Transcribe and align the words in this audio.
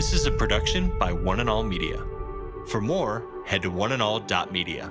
This 0.00 0.14
is 0.14 0.24
a 0.24 0.30
production 0.30 0.98
by 0.98 1.12
One 1.12 1.40
and 1.40 1.50
All 1.50 1.62
Media. 1.62 2.02
For 2.68 2.80
more, 2.80 3.22
head 3.44 3.60
to 3.60 3.70
oneandall.media. 3.70 4.90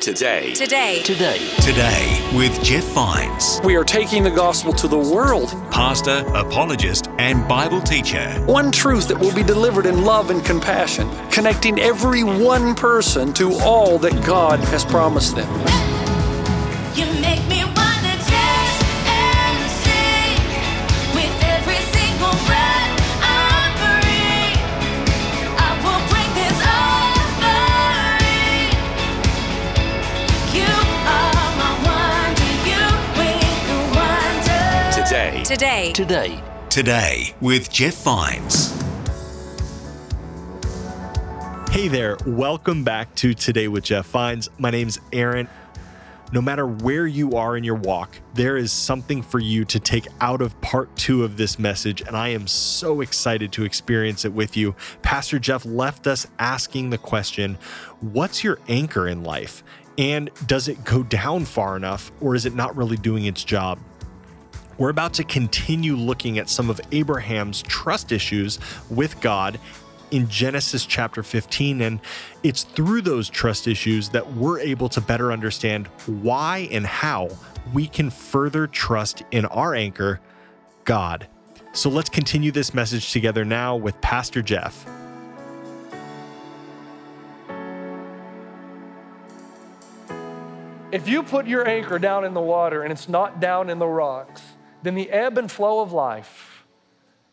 Today. 0.00 0.52
Today. 0.52 1.02
Today. 1.02 1.38
Today 1.62 2.30
with 2.36 2.62
Jeff 2.62 2.84
Vines, 2.92 3.58
We 3.64 3.74
are 3.74 3.84
taking 3.84 4.22
the 4.22 4.30
gospel 4.30 4.74
to 4.74 4.86
the 4.86 4.98
world. 4.98 5.48
pastor, 5.70 6.26
apologist, 6.34 7.08
and 7.18 7.48
Bible 7.48 7.80
teacher. 7.80 8.28
One 8.44 8.70
truth 8.70 9.08
that 9.08 9.18
will 9.18 9.34
be 9.34 9.42
delivered 9.42 9.86
in 9.86 10.04
love 10.04 10.28
and 10.28 10.44
compassion, 10.44 11.08
connecting 11.30 11.80
every 11.80 12.22
one 12.22 12.74
person 12.74 13.32
to 13.32 13.54
all 13.60 13.98
that 14.00 14.26
God 14.26 14.58
has 14.58 14.84
promised 14.84 15.36
them. 15.36 15.48
Today. 35.50 35.90
Today. 35.94 36.28
Today. 36.28 36.42
Today 36.68 37.34
with 37.40 37.72
Jeff 37.72 38.04
Vines. 38.04 38.70
Hey 41.72 41.88
there, 41.88 42.16
welcome 42.24 42.84
back 42.84 43.12
to 43.16 43.34
Today 43.34 43.66
with 43.66 43.82
Jeff 43.82 44.06
Vines. 44.06 44.48
My 44.58 44.70
name's 44.70 45.00
Aaron. 45.12 45.48
No 46.32 46.40
matter 46.40 46.68
where 46.68 47.04
you 47.04 47.32
are 47.32 47.56
in 47.56 47.64
your 47.64 47.74
walk, 47.74 48.20
there 48.32 48.56
is 48.56 48.70
something 48.70 49.22
for 49.22 49.40
you 49.40 49.64
to 49.64 49.80
take 49.80 50.06
out 50.20 50.40
of 50.40 50.58
part 50.60 50.94
two 50.94 51.24
of 51.24 51.36
this 51.36 51.58
message, 51.58 52.00
and 52.00 52.16
I 52.16 52.28
am 52.28 52.46
so 52.46 53.00
excited 53.00 53.50
to 53.50 53.64
experience 53.64 54.24
it 54.24 54.32
with 54.32 54.56
you. 54.56 54.76
Pastor 55.02 55.40
Jeff 55.40 55.66
left 55.66 56.06
us 56.06 56.28
asking 56.38 56.90
the 56.90 56.98
question 56.98 57.58
What's 57.98 58.44
your 58.44 58.60
anchor 58.68 59.08
in 59.08 59.24
life? 59.24 59.64
And 59.98 60.30
does 60.46 60.68
it 60.68 60.84
go 60.84 61.02
down 61.02 61.44
far 61.44 61.76
enough, 61.76 62.12
or 62.20 62.36
is 62.36 62.46
it 62.46 62.54
not 62.54 62.76
really 62.76 62.96
doing 62.96 63.24
its 63.24 63.42
job? 63.42 63.80
We're 64.80 64.88
about 64.88 65.12
to 65.14 65.24
continue 65.24 65.94
looking 65.94 66.38
at 66.38 66.48
some 66.48 66.70
of 66.70 66.80
Abraham's 66.90 67.60
trust 67.60 68.12
issues 68.12 68.58
with 68.88 69.20
God 69.20 69.60
in 70.10 70.26
Genesis 70.26 70.86
chapter 70.86 71.22
15. 71.22 71.82
And 71.82 72.00
it's 72.42 72.62
through 72.62 73.02
those 73.02 73.28
trust 73.28 73.68
issues 73.68 74.08
that 74.08 74.32
we're 74.32 74.58
able 74.58 74.88
to 74.88 75.02
better 75.02 75.32
understand 75.32 75.88
why 76.06 76.66
and 76.70 76.86
how 76.86 77.28
we 77.74 77.86
can 77.86 78.08
further 78.08 78.66
trust 78.66 79.22
in 79.32 79.44
our 79.44 79.74
anchor, 79.74 80.18
God. 80.86 81.28
So 81.74 81.90
let's 81.90 82.08
continue 82.08 82.50
this 82.50 82.72
message 82.72 83.12
together 83.12 83.44
now 83.44 83.76
with 83.76 84.00
Pastor 84.00 84.40
Jeff. 84.40 84.86
If 90.90 91.06
you 91.06 91.22
put 91.22 91.46
your 91.46 91.68
anchor 91.68 91.98
down 91.98 92.24
in 92.24 92.32
the 92.32 92.40
water 92.40 92.82
and 92.82 92.90
it's 92.90 93.10
not 93.10 93.40
down 93.40 93.68
in 93.68 93.78
the 93.78 93.86
rocks, 93.86 94.40
then 94.82 94.94
the 94.94 95.10
ebb 95.10 95.38
and 95.38 95.50
flow 95.50 95.80
of 95.80 95.92
life 95.92 96.64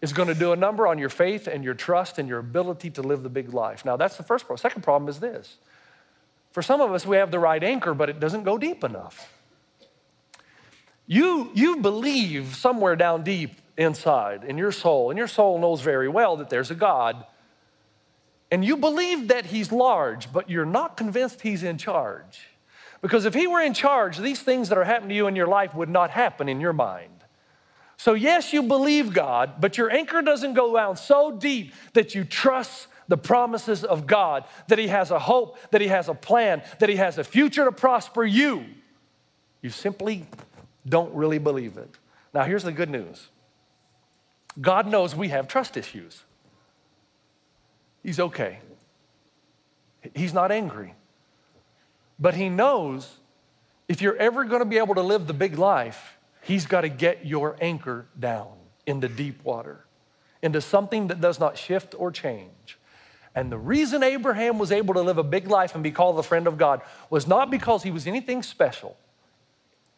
is 0.01 0.13
going 0.13 0.27
to 0.27 0.35
do 0.35 0.51
a 0.51 0.55
number 0.55 0.87
on 0.87 0.99
your 0.99 1.09
faith 1.09 1.47
and 1.47 1.63
your 1.63 1.73
trust 1.73 2.19
and 2.19 2.29
your 2.29 2.39
ability 2.39 2.91
to 2.91 3.01
live 3.01 3.23
the 3.23 3.29
big 3.29 3.53
life. 3.53 3.83
Now, 3.83 3.97
that's 3.97 4.17
the 4.17 4.23
first 4.23 4.45
problem. 4.45 4.61
Second 4.61 4.83
problem 4.83 5.09
is 5.09 5.19
this 5.19 5.57
for 6.51 6.61
some 6.61 6.81
of 6.81 6.91
us, 6.91 7.05
we 7.05 7.17
have 7.17 7.31
the 7.31 7.39
right 7.39 7.63
anchor, 7.63 7.93
but 7.93 8.09
it 8.09 8.19
doesn't 8.19 8.43
go 8.43 8.57
deep 8.57 8.83
enough. 8.83 9.33
You, 11.05 11.51
you 11.53 11.77
believe 11.77 12.55
somewhere 12.55 12.95
down 12.95 13.23
deep 13.23 13.51
inside 13.77 14.43
in 14.43 14.57
your 14.57 14.71
soul, 14.71 15.09
and 15.09 15.17
your 15.17 15.27
soul 15.27 15.59
knows 15.59 15.81
very 15.81 16.09
well 16.09 16.35
that 16.37 16.49
there's 16.49 16.71
a 16.71 16.75
God. 16.75 17.25
And 18.51 18.63
you 18.63 18.75
believe 18.77 19.27
that 19.29 19.47
He's 19.47 19.71
large, 19.71 20.31
but 20.33 20.49
you're 20.49 20.65
not 20.65 20.97
convinced 20.97 21.41
He's 21.41 21.63
in 21.63 21.77
charge. 21.77 22.47
Because 23.01 23.25
if 23.25 23.33
He 23.33 23.47
were 23.47 23.61
in 23.61 23.73
charge, 23.73 24.17
these 24.17 24.41
things 24.41 24.69
that 24.69 24.77
are 24.77 24.83
happening 24.83 25.09
to 25.09 25.15
you 25.15 25.27
in 25.27 25.35
your 25.35 25.47
life 25.47 25.75
would 25.75 25.89
not 25.89 26.11
happen 26.11 26.49
in 26.49 26.59
your 26.59 26.73
mind. 26.73 27.16
So, 27.97 28.13
yes, 28.13 28.53
you 28.53 28.61
believe 28.61 29.11
God, 29.11 29.59
but 29.59 29.77
your 29.77 29.89
anchor 29.89 30.21
doesn't 30.21 30.53
go 30.53 30.73
down 30.75 30.97
so 30.97 31.31
deep 31.31 31.73
that 31.93 32.13
you 32.13 32.23
trust 32.23 32.87
the 33.07 33.17
promises 33.17 33.83
of 33.83 34.05
God, 34.05 34.43
that 34.67 34.77
He 34.77 34.87
has 34.87 35.09
a 35.09 35.17
hope, 35.17 35.57
that 35.71 35.81
He 35.81 35.87
has 35.87 36.07
a 36.07 36.13
plan, 36.13 36.61
that 36.79 36.89
He 36.89 36.97
has 36.97 37.17
a 37.17 37.23
future 37.23 37.65
to 37.65 37.71
prosper 37.71 38.23
you. 38.23 38.65
You 39.61 39.71
simply 39.71 40.27
don't 40.87 41.13
really 41.15 41.39
believe 41.39 41.77
it. 41.77 41.89
Now, 42.33 42.43
here's 42.43 42.63
the 42.63 42.71
good 42.71 42.89
news 42.89 43.29
God 44.61 44.87
knows 44.87 45.15
we 45.15 45.29
have 45.29 45.47
trust 45.47 45.75
issues. 45.75 46.23
He's 48.03 48.19
okay, 48.19 48.59
He's 50.13 50.33
not 50.33 50.51
angry. 50.51 50.93
But 52.19 52.35
He 52.35 52.49
knows 52.49 53.17
if 53.87 54.01
you're 54.01 54.17
ever 54.17 54.43
going 54.43 54.61
to 54.61 54.65
be 54.65 54.77
able 54.77 54.95
to 54.95 55.03
live 55.03 55.27
the 55.27 55.33
big 55.33 55.57
life, 55.57 56.16
He's 56.47 56.65
got 56.65 56.81
to 56.81 56.89
get 56.89 57.25
your 57.25 57.57
anchor 57.59 58.05
down 58.17 58.53
into 58.85 59.09
deep 59.09 59.43
water, 59.43 59.83
into 60.41 60.61
something 60.61 61.07
that 61.07 61.19
does 61.19 61.41
not 61.41 61.57
shift 61.57 61.93
or 61.97 62.09
change. 62.09 62.77
And 63.35 63.51
the 63.51 63.57
reason 63.57 64.01
Abraham 64.01 64.57
was 64.57 64.71
able 64.71 64.93
to 64.93 65.01
live 65.01 65.17
a 65.17 65.23
big 65.23 65.49
life 65.49 65.75
and 65.75 65.83
be 65.83 65.91
called 65.91 66.17
the 66.17 66.23
friend 66.23 66.47
of 66.47 66.57
God 66.57 66.81
was 67.09 67.27
not 67.27 67.51
because 67.51 67.83
he 67.83 67.91
was 67.91 68.07
anything 68.07 68.41
special, 68.43 68.95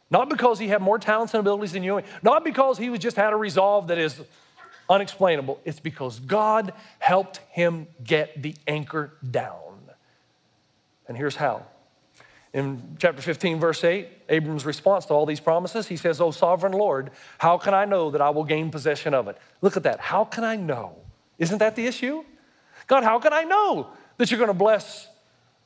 not 0.09 0.27
because 0.27 0.57
he 0.57 0.67
had 0.67 0.81
more 0.81 0.97
talents 0.97 1.35
and 1.35 1.39
abilities 1.39 1.73
than 1.73 1.83
you, 1.83 2.01
not 2.23 2.43
because 2.43 2.79
he 2.79 2.89
was 2.89 2.99
just 2.99 3.16
had 3.16 3.31
a 3.31 3.35
resolve 3.35 3.89
that 3.89 3.99
is 3.99 4.19
unexplainable. 4.89 5.59
It's 5.66 5.79
because 5.79 6.19
God 6.19 6.73
helped 6.97 7.41
him 7.51 7.85
get 8.03 8.41
the 8.41 8.55
anchor 8.67 9.13
down. 9.29 9.77
And 11.07 11.16
here's 11.16 11.35
how. 11.35 11.67
In 12.51 12.97
chapter 12.99 13.21
15, 13.21 13.59
verse 13.59 13.83
8, 13.83 14.07
Abram's 14.29 14.65
response 14.65 15.05
to 15.05 15.13
all 15.13 15.27
these 15.27 15.39
promises, 15.39 15.87
he 15.87 15.97
says, 15.97 16.19
O 16.19 16.31
sovereign 16.31 16.73
Lord, 16.73 17.11
how 17.37 17.59
can 17.59 17.75
I 17.75 17.85
know 17.85 18.09
that 18.09 18.21
I 18.21 18.31
will 18.31 18.43
gain 18.43 18.71
possession 18.71 19.13
of 19.13 19.27
it? 19.27 19.37
Look 19.61 19.77
at 19.77 19.83
that. 19.83 19.99
How 19.99 20.25
can 20.25 20.43
I 20.43 20.55
know? 20.55 20.95
Isn't 21.37 21.59
that 21.59 21.75
the 21.75 21.85
issue? 21.85 22.23
God, 22.87 23.03
how 23.03 23.19
can 23.19 23.33
I 23.33 23.43
know 23.43 23.91
that 24.17 24.31
you're 24.31 24.39
going 24.39 24.49
to 24.49 24.53
bless 24.55 25.07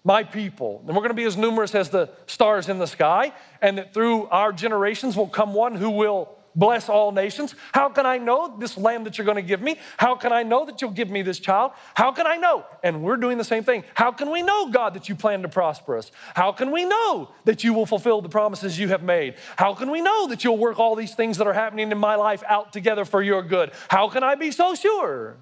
my 0.04 0.24
people? 0.24 0.84
And 0.86 0.90
we're 0.90 1.02
going 1.02 1.10
to 1.10 1.16
be 1.16 1.24
as 1.24 1.38
numerous 1.38 1.74
as 1.74 1.90
the 1.90 2.10
stars 2.26 2.68
in 2.68 2.80
the 2.80 2.88
sky, 2.88 3.32
and 3.62 3.78
that 3.78 3.94
through 3.94 4.28
our 4.28 4.52
generations 4.52 5.16
will 5.16 5.30
come 5.30 5.54
one 5.54 5.76
who 5.76 5.90
will 5.90 6.36
bless 6.56 6.90
all 6.90 7.12
nations. 7.12 7.56
How 7.74 7.90
can 7.90 8.06
I 8.06 8.18
know 8.18 8.56
this 8.58 8.78
land 8.78 9.06
that 9.06 9.18
you're 9.18 9.26
going 9.26 9.36
to 9.36 9.42
give 9.42 9.62
me? 9.62 9.80
How 9.98 10.16
can 10.16 10.32
I 10.32 10.44
know 10.44 10.66
that 10.66 10.82
you'll 10.82 10.92
give 10.92 11.10
me 11.10 11.22
this 11.22 11.40
child? 11.40 11.72
How 11.96 12.12
can 12.12 12.28
I 12.28 12.38
know? 12.38 12.66
And 12.84 13.04
we're 13.04 13.18
doing 13.18 13.38
the 13.38 13.44
same 13.44 13.64
thing. 13.64 13.84
How 13.94 14.12
can 14.12 14.32
we 14.32 14.42
know, 14.42 14.70
God, 14.70 14.94
that 14.94 15.10
you 15.10 15.16
plan 15.16 15.42
to 15.42 15.50
prosper 15.50 15.98
us? 15.98 16.12
How 16.36 16.52
can 16.52 16.72
we 16.72 16.86
know 16.86 17.30
that 17.46 17.64
you 17.64 17.74
will 17.74 17.86
fulfill 17.86 18.22
the 18.22 18.30
promises 18.30 18.78
you 18.78 18.90
have 18.90 19.04
made? 19.04 19.36
How 19.56 19.74
can 19.74 19.92
we 19.92 20.02
know 20.02 20.28
that 20.28 20.44
you'll 20.44 20.58
work 20.58 20.80
all 20.80 20.96
these 20.96 21.16
things 21.16 21.38
that 21.38 21.48
are 21.48 21.54
happening 21.54 21.92
in 21.92 21.98
my 21.98 22.16
life 22.16 22.44
out 22.48 22.74
together 22.74 23.06
for 23.06 23.22
your 23.22 23.42
good? 23.42 23.72
How 23.90 24.10
can 24.10 24.24
I 24.24 24.36
be 24.36 24.52
so 24.52 24.76
sure? 24.76 25.38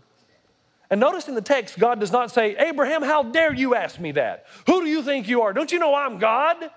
And 0.90 1.00
notice 1.00 1.30
in 1.30 1.36
the 1.36 1.42
text, 1.42 1.80
God 1.80 2.02
does 2.02 2.12
not 2.12 2.32
say, 2.32 2.56
Abraham, 2.58 3.02
how 3.02 3.24
dare 3.24 3.54
you 3.54 3.76
ask 3.76 3.98
me 3.98 4.12
that? 4.12 4.46
Who 4.68 4.82
do 4.82 4.90
you 4.90 5.02
think 5.02 5.30
you 5.30 5.42
are? 5.44 5.54
Don't 5.54 5.72
you 5.72 5.80
know 5.80 5.96
I'm 5.96 6.18
God? 6.18 6.70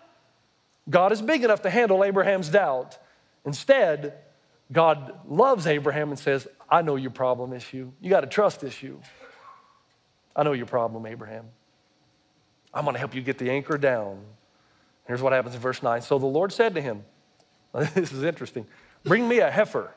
God 0.88 1.10
is 1.10 1.20
big 1.20 1.42
enough 1.42 1.62
to 1.62 1.70
handle 1.70 2.04
Abraham's 2.04 2.48
doubt. 2.48 2.96
Instead, 3.44 4.14
God 4.72 5.20
loves 5.28 5.66
Abraham 5.66 6.10
and 6.10 6.18
says, 6.18 6.48
I 6.68 6.82
know 6.82 6.96
your 6.96 7.10
problem 7.10 7.52
issue. 7.52 7.92
You 8.00 8.10
got 8.10 8.24
a 8.24 8.26
trust 8.26 8.64
issue. 8.64 8.98
I 10.34 10.42
know 10.42 10.52
your 10.52 10.66
problem, 10.66 11.06
Abraham. 11.06 11.46
I'm 12.72 12.84
going 12.84 12.94
to 12.94 12.98
help 12.98 13.14
you 13.14 13.22
get 13.22 13.38
the 13.38 13.50
anchor 13.50 13.78
down. 13.78 14.20
Here's 15.06 15.22
what 15.22 15.32
happens 15.32 15.54
in 15.54 15.60
verse 15.60 15.82
9. 15.82 16.02
So 16.02 16.18
the 16.18 16.26
Lord 16.26 16.52
said 16.52 16.74
to 16.74 16.80
him, 16.80 17.04
This 17.72 18.12
is 18.12 18.22
interesting. 18.22 18.66
Bring 19.04 19.28
me 19.28 19.38
a 19.38 19.50
heifer, 19.50 19.94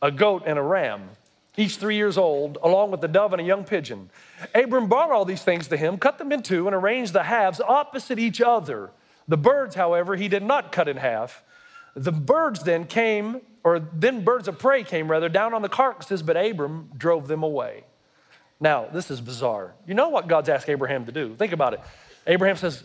a 0.00 0.10
goat, 0.10 0.44
and 0.46 0.58
a 0.58 0.62
ram, 0.62 1.10
each 1.56 1.76
three 1.76 1.96
years 1.96 2.16
old, 2.16 2.56
along 2.62 2.92
with 2.92 3.02
a 3.04 3.08
dove 3.08 3.32
and 3.32 3.42
a 3.42 3.44
young 3.44 3.64
pigeon. 3.64 4.10
Abram 4.54 4.88
brought 4.88 5.10
all 5.10 5.24
these 5.24 5.42
things 5.42 5.68
to 5.68 5.76
him, 5.76 5.98
cut 5.98 6.18
them 6.18 6.32
in 6.32 6.42
two, 6.42 6.66
and 6.66 6.74
arranged 6.74 7.12
the 7.12 7.24
halves 7.24 7.60
opposite 7.60 8.18
each 8.18 8.40
other. 8.40 8.90
The 9.26 9.36
birds, 9.36 9.74
however, 9.74 10.16
he 10.16 10.28
did 10.28 10.42
not 10.42 10.70
cut 10.70 10.88
in 10.88 10.98
half. 10.98 11.42
The 11.94 12.12
birds 12.12 12.62
then 12.62 12.86
came, 12.86 13.40
or 13.62 13.78
then 13.78 14.24
birds 14.24 14.48
of 14.48 14.58
prey 14.58 14.82
came 14.82 15.10
rather, 15.10 15.28
down 15.28 15.54
on 15.54 15.62
the 15.62 15.68
carcasses, 15.68 16.22
but 16.22 16.36
Abram 16.36 16.90
drove 16.96 17.28
them 17.28 17.42
away. 17.42 17.84
Now, 18.60 18.86
this 18.92 19.10
is 19.10 19.20
bizarre. 19.20 19.74
You 19.86 19.94
know 19.94 20.08
what 20.08 20.28
God's 20.28 20.48
asked 20.48 20.68
Abraham 20.68 21.06
to 21.06 21.12
do? 21.12 21.34
Think 21.34 21.52
about 21.52 21.74
it. 21.74 21.80
Abraham 22.26 22.56
says, 22.56 22.84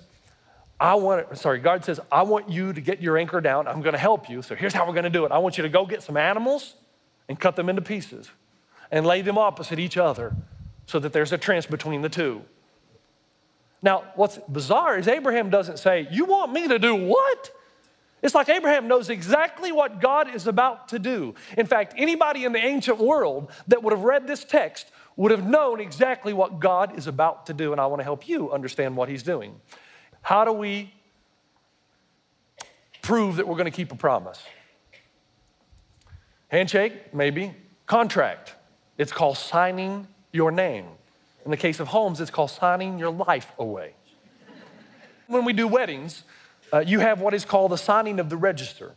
I 0.79 0.95
want, 0.95 1.37
sorry, 1.37 1.59
God 1.59 1.83
says, 1.83 1.99
I 2.11 2.23
want 2.23 2.49
you 2.49 2.71
to 2.73 2.81
get 2.81 3.01
your 3.01 3.17
anchor 3.17 3.41
down. 3.41 3.67
I'm 3.67 3.81
going 3.81 3.93
to 3.93 3.99
help 3.99 4.29
you. 4.29 4.41
So 4.41 4.55
here's 4.55 4.73
how 4.73 4.87
we're 4.87 4.93
going 4.93 5.03
to 5.03 5.09
do 5.09 5.25
it. 5.25 5.31
I 5.31 5.37
want 5.37 5.57
you 5.57 5.63
to 5.63 5.69
go 5.69 5.85
get 5.85 6.01
some 6.01 6.17
animals 6.17 6.75
and 7.27 7.39
cut 7.39 7.55
them 7.55 7.69
into 7.69 7.81
pieces 7.81 8.29
and 8.91 9.05
lay 9.05 9.21
them 9.21 9.37
opposite 9.37 9.79
each 9.79 9.97
other 9.97 10.35
so 10.85 10.99
that 10.99 11.13
there's 11.13 11.31
a 11.31 11.37
trench 11.37 11.69
between 11.69 12.01
the 12.01 12.09
two. 12.09 12.41
Now, 13.81 14.05
what's 14.15 14.37
bizarre 14.49 14.97
is 14.97 15.07
Abraham 15.07 15.49
doesn't 15.49 15.79
say, 15.79 16.07
You 16.11 16.25
want 16.25 16.51
me 16.51 16.67
to 16.67 16.79
do 16.79 16.95
what? 16.95 17.51
It's 18.21 18.35
like 18.35 18.49
Abraham 18.49 18.87
knows 18.87 19.09
exactly 19.09 19.71
what 19.71 20.01
God 20.01 20.33
is 20.33 20.45
about 20.47 20.89
to 20.89 20.99
do. 20.99 21.35
In 21.57 21.65
fact, 21.65 21.93
anybody 21.97 22.43
in 22.43 22.51
the 22.51 22.59
ancient 22.59 22.97
world 22.97 23.49
that 23.67 23.81
would 23.81 23.93
have 23.93 24.03
read 24.03 24.27
this 24.27 24.43
text 24.43 24.91
would 25.15 25.31
have 25.31 25.45
known 25.45 25.79
exactly 25.79 26.33
what 26.33 26.59
God 26.59 26.97
is 26.97 27.07
about 27.07 27.45
to 27.45 27.53
do. 27.53 27.71
And 27.71 27.79
I 27.79 27.85
want 27.85 27.99
to 27.99 28.03
help 28.03 28.27
you 28.27 28.51
understand 28.51 28.95
what 28.97 29.09
he's 29.09 29.23
doing. 29.23 29.59
How 30.21 30.43
do 30.43 30.51
we 30.51 30.93
prove 33.01 33.37
that 33.37 33.47
we're 33.47 33.55
going 33.55 33.65
to 33.65 33.71
keep 33.71 33.91
a 33.91 33.95
promise? 33.95 34.43
Handshake, 36.49 37.13
maybe. 37.13 37.53
Contract, 37.85 38.55
it's 38.97 39.11
called 39.11 39.37
signing 39.37 40.07
your 40.31 40.51
name. 40.51 40.85
In 41.45 41.51
the 41.51 41.57
case 41.57 41.79
of 41.79 41.87
homes, 41.87 42.19
it's 42.21 42.31
called 42.31 42.51
signing 42.51 42.99
your 42.99 43.11
life 43.11 43.51
away. 43.57 43.93
When 45.27 45.45
we 45.45 45.53
do 45.53 45.67
weddings, 45.67 46.23
uh, 46.73 46.79
you 46.79 46.99
have 46.99 47.21
what 47.21 47.33
is 47.33 47.45
called 47.45 47.71
the 47.71 47.77
signing 47.77 48.19
of 48.19 48.29
the 48.29 48.37
register. 48.37 48.93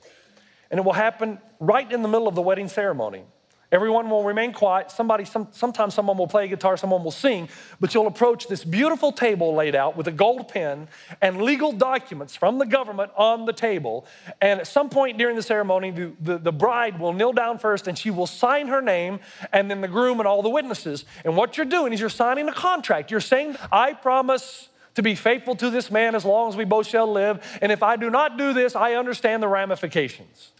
And 0.70 0.78
it 0.78 0.84
will 0.84 0.92
happen 0.92 1.38
right 1.60 1.90
in 1.90 2.02
the 2.02 2.08
middle 2.08 2.28
of 2.28 2.34
the 2.34 2.42
wedding 2.42 2.68
ceremony. 2.68 3.24
Everyone 3.72 4.10
will 4.10 4.22
remain 4.22 4.52
quiet. 4.52 4.90
Somebody, 4.90 5.24
some, 5.24 5.48
sometimes 5.52 5.94
someone 5.94 6.18
will 6.18 6.26
play 6.26 6.46
guitar, 6.46 6.76
someone 6.76 7.02
will 7.02 7.10
sing, 7.10 7.48
but 7.80 7.94
you'll 7.94 8.06
approach 8.06 8.46
this 8.46 8.64
beautiful 8.64 9.12
table 9.12 9.54
laid 9.54 9.74
out 9.74 9.96
with 9.96 10.06
a 10.08 10.12
gold 10.12 10.48
pen 10.48 10.88
and 11.22 11.40
legal 11.40 11.72
documents 11.72 12.36
from 12.36 12.58
the 12.58 12.66
government 12.66 13.12
on 13.16 13.46
the 13.46 13.52
table. 13.54 14.06
And 14.42 14.60
at 14.60 14.66
some 14.66 14.90
point 14.90 15.16
during 15.16 15.36
the 15.36 15.42
ceremony, 15.42 15.90
the, 15.90 16.12
the, 16.20 16.38
the 16.38 16.52
bride 16.52 17.00
will 17.00 17.14
kneel 17.14 17.32
down 17.32 17.58
first 17.58 17.88
and 17.88 17.96
she 17.96 18.10
will 18.10 18.26
sign 18.26 18.66
her 18.66 18.82
name, 18.82 19.20
and 19.54 19.70
then 19.70 19.80
the 19.80 19.88
groom 19.88 20.20
and 20.20 20.28
all 20.28 20.42
the 20.42 20.50
witnesses. 20.50 21.06
And 21.24 21.34
what 21.34 21.56
you're 21.56 21.64
doing 21.64 21.94
is 21.94 22.00
you're 22.00 22.10
signing 22.10 22.50
a 22.50 22.52
contract. 22.52 23.10
You're 23.10 23.20
saying, 23.20 23.56
I 23.72 23.94
promise 23.94 24.68
to 24.94 25.02
be 25.02 25.14
faithful 25.14 25.56
to 25.56 25.70
this 25.70 25.90
man 25.90 26.14
as 26.14 26.24
long 26.24 26.48
as 26.48 26.56
we 26.56 26.64
both 26.64 26.86
shall 26.86 27.10
live. 27.10 27.58
And 27.62 27.72
if 27.72 27.82
I 27.82 27.96
do 27.96 28.10
not 28.10 28.36
do 28.36 28.52
this, 28.52 28.76
I 28.76 28.94
understand 28.94 29.42
the 29.42 29.48
ramifications. 29.48 30.52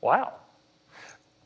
Wow. 0.00 0.34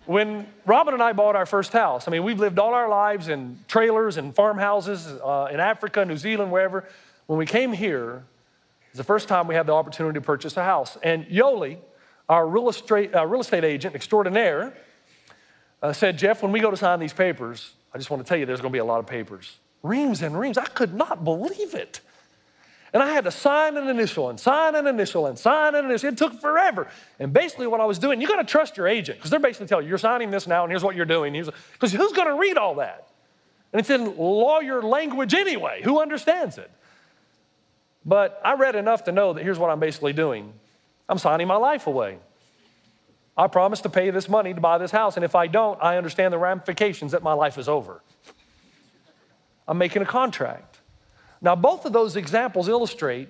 When 0.07 0.47
Robin 0.67 0.95
and 0.95 1.03
I 1.03 1.13
bought 1.13 1.37
our 1.37 1.47
first 1.47 1.73
house, 1.73 2.09
I 2.09 2.11
mean, 2.11 2.25
we've 2.25 2.41
lived 2.41 2.59
all 2.59 2.75
our 2.75 2.89
lives 2.89 3.29
in 3.29 3.59
trailers 3.69 4.17
and 4.17 4.35
farmhouses 4.35 5.07
uh, 5.07 5.49
in 5.53 5.61
Africa, 5.61 6.05
New 6.05 6.17
Zealand, 6.17 6.51
wherever. 6.51 6.89
When 7.27 7.39
we 7.39 7.47
came 7.47 7.73
here, 7.73 8.25
it 8.81 8.93
was 8.93 8.99
the 8.99 9.05
first 9.05 9.29
time 9.29 9.47
we 9.47 9.55
had 9.55 9.67
the 9.67 9.75
opportunity 9.75 10.15
to 10.15 10.21
purchase 10.21 10.57
a 10.57 10.65
house. 10.65 10.99
And 11.03 11.27
Yoli, 11.27 11.79
our 12.29 12.47
real 12.47 12.69
estate, 12.69 13.15
uh, 13.15 13.27
real 13.27 13.43
estate 13.43 13.65
agent 13.65 13.95
extraordinaire, 13.95 14.75
uh, 15.83 15.93
said, 15.93 16.19
Jeff, 16.19 16.43
when 16.43 16.51
we 16.53 16.61
go 16.61 16.71
to 16.71 16.77
sign 16.77 16.99
these 16.99 17.13
papers, 17.13 17.75
I 17.95 17.99
just 17.99 18.11
want 18.11 18.25
to 18.25 18.29
tell 18.29 18.37
you 18.39 18.45
there's 18.45 18.61
going 18.61 18.73
to 18.73 18.77
be 18.77 18.81
a 18.81 18.85
lot 18.85 18.99
of 18.99 19.07
papers. 19.07 19.59
Reams 19.83 20.23
and 20.23 20.39
reams. 20.39 20.59
I 20.59 20.67
could 20.67 20.95
not 20.95 21.25
believe 21.25 21.75
it. 21.75 22.01
And 22.93 23.03
I 23.03 23.11
had 23.11 23.25
to 23.25 23.31
sign 23.31 23.77
an 23.79 23.89
initial 23.89 24.29
and 24.29 24.39
sign 24.39 24.75
an 24.75 24.87
initial 24.87 25.27
and 25.27 25.39
sign 25.39 25.75
an 25.75 25.87
initial. 25.87 26.11
It 26.11 26.19
took 26.19 26.41
forever. 26.41 26.89
And 27.19 27.33
basically, 27.33 27.67
what 27.67 27.81
I 27.81 27.87
was 27.87 27.99
doing, 27.99 28.21
you 28.21 28.29
got 28.29 28.37
to 28.37 28.45
trust 28.45 28.77
your 28.77 28.87
agent 28.87 29.19
because 29.19 29.31
they're 29.31 29.41
basically 29.41 29.67
telling 29.67 29.87
you, 29.87 29.89
you're 29.89 29.99
signing 29.99 30.31
this 30.31 30.47
now 30.47 30.63
and 30.63 30.71
here's 30.71 30.85
what 30.85 30.95
you're 30.95 31.07
doing. 31.07 31.33
Because 31.33 31.93
who's 31.93 32.13
going 32.13 32.29
to 32.29 32.35
read 32.35 32.59
all 32.59 32.77
that? 32.77 33.09
And 33.73 33.81
it's 33.81 33.89
in 33.89 34.17
lawyer 34.19 34.83
language 34.83 35.33
anyway. 35.33 35.81
Who 35.83 36.03
understands 36.03 36.59
it? 36.59 36.71
But 38.05 38.41
I 38.45 38.55
read 38.55 38.77
enough 38.77 39.05
to 39.05 39.13
know 39.13 39.33
that 39.33 39.43
here's 39.43 39.59
what 39.59 39.71
I'm 39.71 39.81
basically 39.81 40.13
doing 40.13 40.53
I'm 41.09 41.19
signing 41.19 41.47
my 41.47 41.57
life 41.57 41.87
away. 41.87 42.19
I 43.37 43.47
promise 43.47 43.81
to 43.83 43.89
pay 43.89 44.11
this 44.11 44.29
money 44.29 44.53
to 44.53 44.61
buy 44.61 44.77
this 44.77 44.91
house. 44.91 45.17
And 45.17 45.25
if 45.25 45.35
I 45.35 45.47
don't, 45.47 45.83
I 45.83 45.97
understand 45.97 46.35
the 46.35 46.39
ramifications 46.39 47.13
that 47.13 47.23
my 47.23 47.33
life 47.33 47.57
is 47.57 47.69
over. 47.69 48.03
I'm 49.67 49.79
making 49.79 50.03
a 50.03 50.07
contract. 50.07 50.81
Now, 51.41 51.57
both 51.57 51.85
of 51.85 51.93
those 51.93 52.17
examples 52.17 52.69
illustrate 52.69 53.29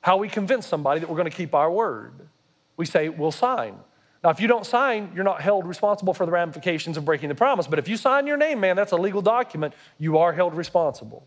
how 0.00 0.16
we 0.16 0.28
convince 0.28 0.66
somebody 0.66 1.00
that 1.00 1.08
we're 1.08 1.16
going 1.16 1.30
to 1.30 1.36
keep 1.36 1.54
our 1.54 1.70
word. 1.70 2.28
We 2.76 2.86
say, 2.86 3.08
we'll 3.08 3.32
sign. 3.32 3.76
Now, 4.22 4.30
if 4.30 4.40
you 4.40 4.46
don't 4.46 4.66
sign, 4.66 5.10
you're 5.14 5.24
not 5.24 5.40
held 5.40 5.66
responsible 5.66 6.14
for 6.14 6.26
the 6.26 6.32
ramifications 6.32 6.96
of 6.96 7.04
breaking 7.04 7.28
the 7.28 7.34
promise. 7.34 7.66
But 7.66 7.78
if 7.78 7.88
you 7.88 7.96
sign 7.96 8.26
your 8.26 8.36
name, 8.36 8.60
man, 8.60 8.76
that's 8.76 8.92
a 8.92 8.96
legal 8.96 9.22
document. 9.22 9.74
You 9.98 10.18
are 10.18 10.32
held 10.32 10.54
responsible. 10.54 11.26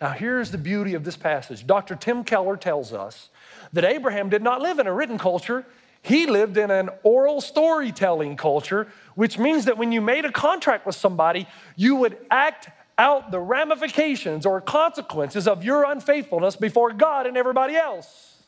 Now, 0.00 0.10
here's 0.10 0.50
the 0.50 0.58
beauty 0.58 0.94
of 0.94 1.04
this 1.04 1.16
passage. 1.16 1.66
Dr. 1.66 1.94
Tim 1.94 2.24
Keller 2.24 2.56
tells 2.56 2.92
us 2.92 3.30
that 3.72 3.84
Abraham 3.84 4.28
did 4.28 4.42
not 4.42 4.60
live 4.60 4.78
in 4.78 4.86
a 4.86 4.92
written 4.92 5.18
culture, 5.18 5.64
he 6.02 6.26
lived 6.26 6.56
in 6.56 6.70
an 6.70 6.90
oral 7.02 7.40
storytelling 7.40 8.36
culture, 8.36 8.86
which 9.16 9.38
means 9.38 9.64
that 9.64 9.76
when 9.76 9.90
you 9.90 10.00
made 10.00 10.24
a 10.24 10.30
contract 10.30 10.86
with 10.86 10.94
somebody, 10.94 11.48
you 11.74 11.96
would 11.96 12.16
act 12.30 12.68
out 12.98 13.30
the 13.30 13.40
ramifications 13.40 14.46
or 14.46 14.60
consequences 14.60 15.46
of 15.46 15.64
your 15.64 15.84
unfaithfulness 15.84 16.56
before 16.56 16.92
God 16.92 17.26
and 17.26 17.36
everybody 17.36 17.76
else. 17.76 18.42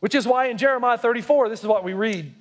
Which 0.00 0.14
is 0.14 0.26
why 0.26 0.46
in 0.46 0.58
Jeremiah 0.58 0.98
34, 0.98 1.48
this 1.48 1.60
is 1.60 1.66
what 1.66 1.84
we 1.84 1.92
read 1.92 2.34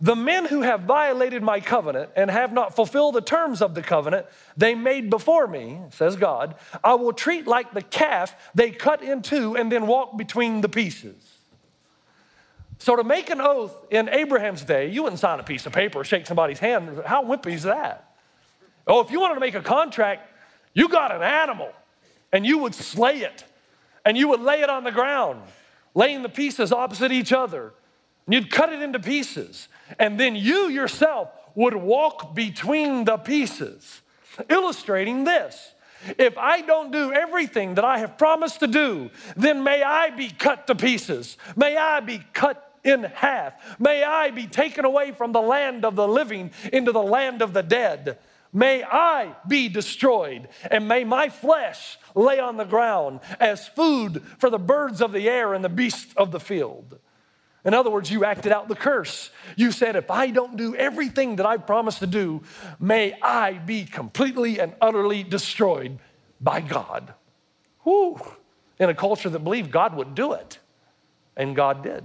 The 0.00 0.16
men 0.16 0.46
who 0.46 0.62
have 0.62 0.80
violated 0.80 1.42
my 1.42 1.60
covenant 1.60 2.10
and 2.16 2.30
have 2.30 2.52
not 2.52 2.74
fulfilled 2.74 3.14
the 3.14 3.20
terms 3.20 3.62
of 3.62 3.74
the 3.74 3.82
covenant 3.82 4.26
they 4.56 4.74
made 4.74 5.10
before 5.10 5.46
me, 5.46 5.80
says 5.90 6.16
God, 6.16 6.56
I 6.82 6.94
will 6.94 7.12
treat 7.12 7.46
like 7.46 7.72
the 7.72 7.82
calf 7.82 8.34
they 8.54 8.70
cut 8.70 9.02
in 9.02 9.22
two 9.22 9.56
and 9.56 9.70
then 9.70 9.86
walk 9.86 10.16
between 10.16 10.60
the 10.60 10.68
pieces. 10.68 11.14
So, 12.78 12.96
to 12.96 13.04
make 13.04 13.30
an 13.30 13.40
oath 13.40 13.72
in 13.90 14.08
Abraham's 14.08 14.62
day, 14.62 14.90
you 14.90 15.04
wouldn't 15.04 15.20
sign 15.20 15.40
a 15.40 15.44
piece 15.44 15.64
of 15.66 15.72
paper 15.72 16.02
shake 16.04 16.26
somebody's 16.26 16.58
hand. 16.58 17.02
How 17.06 17.24
wimpy 17.24 17.52
is 17.52 17.62
that? 17.62 18.13
Oh, 18.86 19.00
if 19.00 19.10
you 19.10 19.20
wanted 19.20 19.34
to 19.34 19.40
make 19.40 19.54
a 19.54 19.62
contract, 19.62 20.30
you 20.74 20.88
got 20.88 21.14
an 21.14 21.22
animal 21.22 21.72
and 22.32 22.44
you 22.44 22.58
would 22.58 22.74
slay 22.74 23.18
it 23.18 23.44
and 24.04 24.16
you 24.16 24.28
would 24.28 24.40
lay 24.40 24.60
it 24.60 24.68
on 24.68 24.84
the 24.84 24.92
ground, 24.92 25.42
laying 25.94 26.22
the 26.22 26.28
pieces 26.28 26.72
opposite 26.72 27.12
each 27.12 27.32
other. 27.32 27.72
And 28.26 28.34
you'd 28.34 28.50
cut 28.50 28.72
it 28.72 28.82
into 28.82 28.98
pieces. 28.98 29.68
And 29.98 30.18
then 30.18 30.36
you 30.36 30.68
yourself 30.68 31.28
would 31.54 31.74
walk 31.74 32.34
between 32.34 33.04
the 33.04 33.16
pieces, 33.16 34.00
illustrating 34.48 35.24
this. 35.24 35.72
If 36.18 36.36
I 36.36 36.60
don't 36.60 36.90
do 36.90 37.12
everything 37.12 37.76
that 37.76 37.84
I 37.84 37.98
have 37.98 38.18
promised 38.18 38.60
to 38.60 38.66
do, 38.66 39.10
then 39.36 39.62
may 39.62 39.82
I 39.82 40.10
be 40.10 40.28
cut 40.28 40.66
to 40.66 40.74
pieces. 40.74 41.38
May 41.56 41.76
I 41.76 42.00
be 42.00 42.22
cut 42.34 42.78
in 42.82 43.04
half. 43.04 43.80
May 43.80 44.04
I 44.04 44.30
be 44.30 44.46
taken 44.46 44.84
away 44.84 45.12
from 45.12 45.32
the 45.32 45.40
land 45.40 45.84
of 45.84 45.96
the 45.96 46.06
living 46.06 46.50
into 46.72 46.92
the 46.92 47.02
land 47.02 47.40
of 47.40 47.54
the 47.54 47.62
dead. 47.62 48.18
May 48.56 48.84
I 48.84 49.34
be 49.48 49.68
destroyed, 49.68 50.48
and 50.70 50.86
may 50.86 51.02
my 51.02 51.28
flesh 51.28 51.98
lay 52.14 52.38
on 52.38 52.56
the 52.56 52.64
ground 52.64 53.18
as 53.40 53.66
food 53.66 54.22
for 54.38 54.48
the 54.48 54.60
birds 54.60 55.02
of 55.02 55.10
the 55.10 55.28
air 55.28 55.54
and 55.54 55.64
the 55.64 55.68
beasts 55.68 56.14
of 56.16 56.30
the 56.30 56.38
field. 56.38 57.00
In 57.64 57.74
other 57.74 57.90
words, 57.90 58.12
you 58.12 58.24
acted 58.24 58.52
out 58.52 58.68
the 58.68 58.76
curse. 58.76 59.30
You 59.56 59.72
said, 59.72 59.96
if 59.96 60.08
I 60.08 60.30
don't 60.30 60.56
do 60.56 60.76
everything 60.76 61.36
that 61.36 61.46
I 61.46 61.56
promised 61.56 61.98
to 61.98 62.06
do, 62.06 62.42
may 62.78 63.18
I 63.20 63.54
be 63.54 63.86
completely 63.86 64.60
and 64.60 64.74
utterly 64.80 65.24
destroyed 65.24 65.98
by 66.40 66.60
God. 66.60 67.12
Whew. 67.82 68.20
In 68.78 68.88
a 68.88 68.94
culture 68.94 69.30
that 69.30 69.40
believed 69.40 69.72
God 69.72 69.96
would 69.96 70.14
do 70.14 70.32
it, 70.32 70.58
and 71.36 71.56
God 71.56 71.82
did. 71.82 72.04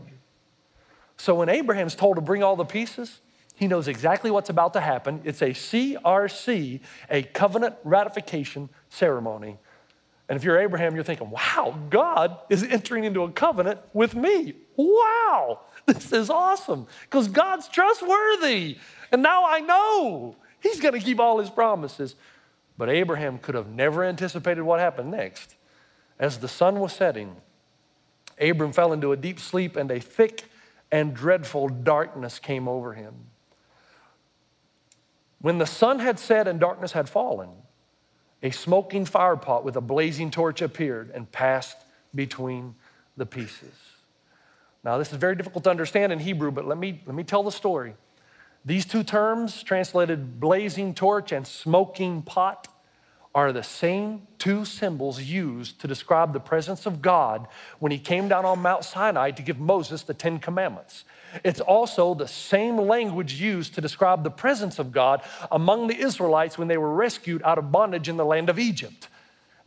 So 1.17 1.35
when 1.35 1.49
Abraham's 1.49 1.93
told 1.93 2.15
to 2.15 2.21
bring 2.21 2.41
all 2.41 2.55
the 2.55 2.65
pieces, 2.65 3.21
he 3.59 3.67
knows 3.67 3.89
exactly 3.89 4.31
what's 4.31 4.49
about 4.49 4.71
to 4.73 4.79
happen. 4.79 5.19
It's 5.25 5.41
a 5.41 5.49
CRC, 5.49 6.79
a 7.09 7.23
covenant 7.23 7.75
ratification 7.83 8.69
ceremony. 8.87 9.57
And 10.29 10.37
if 10.37 10.45
you're 10.45 10.57
Abraham, 10.57 10.95
you're 10.95 11.03
thinking, 11.03 11.29
wow, 11.29 11.77
God 11.89 12.37
is 12.49 12.63
entering 12.63 13.03
into 13.03 13.23
a 13.23 13.31
covenant 13.31 13.81
with 13.91 14.15
me. 14.15 14.53
Wow, 14.77 15.59
this 15.85 16.13
is 16.13 16.29
awesome 16.29 16.87
because 17.01 17.27
God's 17.27 17.67
trustworthy. 17.67 18.77
And 19.11 19.21
now 19.21 19.43
I 19.45 19.59
know 19.59 20.37
he's 20.61 20.79
going 20.79 20.93
to 20.93 21.01
keep 21.01 21.19
all 21.19 21.39
his 21.39 21.49
promises. 21.49 22.15
But 22.77 22.89
Abraham 22.89 23.39
could 23.39 23.55
have 23.55 23.67
never 23.67 24.05
anticipated 24.05 24.61
what 24.61 24.79
happened 24.79 25.11
next. 25.11 25.55
As 26.17 26.37
the 26.37 26.47
sun 26.47 26.79
was 26.79 26.93
setting, 26.93 27.35
Abram 28.39 28.71
fell 28.71 28.93
into 28.93 29.11
a 29.11 29.17
deep 29.17 29.37
sleep, 29.37 29.75
and 29.75 29.91
a 29.91 29.99
thick 29.99 30.45
and 30.89 31.13
dreadful 31.13 31.67
darkness 31.67 32.39
came 32.39 32.69
over 32.69 32.93
him. 32.93 33.28
When 35.41 35.57
the 35.57 35.65
sun 35.65 35.99
had 35.99 36.19
set 36.19 36.47
and 36.47 36.59
darkness 36.59 36.91
had 36.91 37.09
fallen, 37.09 37.49
a 38.43 38.51
smoking 38.51 39.05
firepot 39.05 39.63
with 39.63 39.75
a 39.75 39.81
blazing 39.81 40.31
torch 40.31 40.61
appeared 40.61 41.11
and 41.11 41.31
passed 41.31 41.77
between 42.13 42.75
the 43.17 43.25
pieces. 43.25 43.73
Now, 44.83 44.97
this 44.97 45.11
is 45.11 45.17
very 45.17 45.35
difficult 45.35 45.63
to 45.65 45.69
understand 45.69 46.11
in 46.11 46.19
Hebrew, 46.19 46.51
but 46.51 46.65
let 46.65 46.77
me, 46.77 47.01
let 47.05 47.15
me 47.15 47.23
tell 47.23 47.43
the 47.43 47.51
story. 47.51 47.95
These 48.65 48.85
two 48.85 49.03
terms, 49.03 49.63
translated 49.63 50.39
blazing 50.39 50.93
torch 50.93 51.31
and 51.31 51.45
smoking 51.45 52.21
pot, 52.21 52.67
are 53.35 53.53
the 53.53 53.63
same 53.63 54.23
two 54.39 54.65
symbols 54.65 55.21
used 55.21 55.79
to 55.81 55.87
describe 55.87 56.33
the 56.33 56.39
presence 56.39 56.85
of 56.85 57.01
God 57.01 57.47
when 57.77 57.91
he 57.91 57.99
came 57.99 58.27
down 58.27 58.43
on 58.43 58.59
Mount 58.59 58.83
Sinai 58.83 59.31
to 59.31 59.41
give 59.43 59.59
Moses 59.59 60.01
the 60.01 60.15
Ten 60.15 60.39
Commandments. 60.39 61.05
It's 61.43 61.59
also 61.59 62.15
the 62.15 62.27
same 62.27 62.77
language 62.77 63.39
used 63.39 63.75
to 63.75 63.81
describe 63.81 64.23
the 64.23 64.31
presence 64.31 64.79
of 64.79 64.91
God 64.91 65.21
among 65.51 65.87
the 65.87 65.99
Israelites 65.99 66.57
when 66.57 66.67
they 66.67 66.77
were 66.77 66.93
rescued 66.93 67.43
out 67.43 67.59
of 67.59 67.71
bondage 67.71 68.09
in 68.09 68.17
the 68.17 68.25
land 68.25 68.49
of 68.49 68.57
Egypt. 68.57 69.09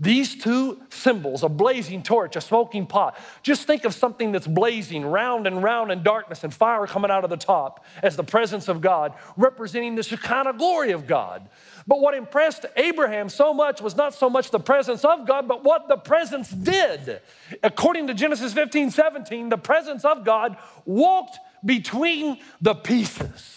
These 0.03 0.43
two 0.43 0.83
symbols, 0.91 1.45
a 1.45 1.49
blazing 1.49 2.03
torch, 2.03 2.35
a 2.35 2.41
smoking 2.41 2.87
pot, 2.89 3.17
just 3.45 3.69
think 3.69 3.85
of 3.85 3.95
something 3.95 4.33
that's 4.33 4.49
blazing 4.49 5.07
round 5.07 5.47
and 5.47 5.63
round 5.63 5.93
in 5.93 6.03
darkness 6.03 6.43
and 6.43 6.53
fire 6.53 6.89
coming 6.89 7.09
out 7.09 7.23
of 7.23 7.31
the 7.31 7.37
top 7.37 7.85
as 8.03 8.17
the 8.17 8.25
presence 8.25 8.67
of 8.67 8.81
God, 8.81 9.15
representing 9.37 9.95
the 9.95 10.03
Shekinah 10.03 10.55
glory 10.55 10.91
of 10.91 11.07
God. 11.07 11.49
But 11.87 12.01
what 12.01 12.15
impressed 12.15 12.67
Abraham 12.75 13.29
so 13.29 13.55
much 13.55 13.81
was 13.81 13.95
not 13.95 14.13
so 14.13 14.29
much 14.29 14.51
the 14.51 14.59
presence 14.59 15.05
of 15.05 15.25
God, 15.25 15.47
but 15.47 15.63
what 15.63 15.87
the 15.87 15.99
presence 15.99 16.51
did. 16.51 17.21
According 17.63 18.09
to 18.09 18.15
Genesis 18.15 18.53
15 18.53 18.91
17, 18.91 19.51
the 19.51 19.57
presence 19.57 20.05
of 20.05 20.25
God 20.25 20.57
walked 20.85 21.39
between 21.65 22.41
the 22.61 22.75
pieces. 22.75 23.57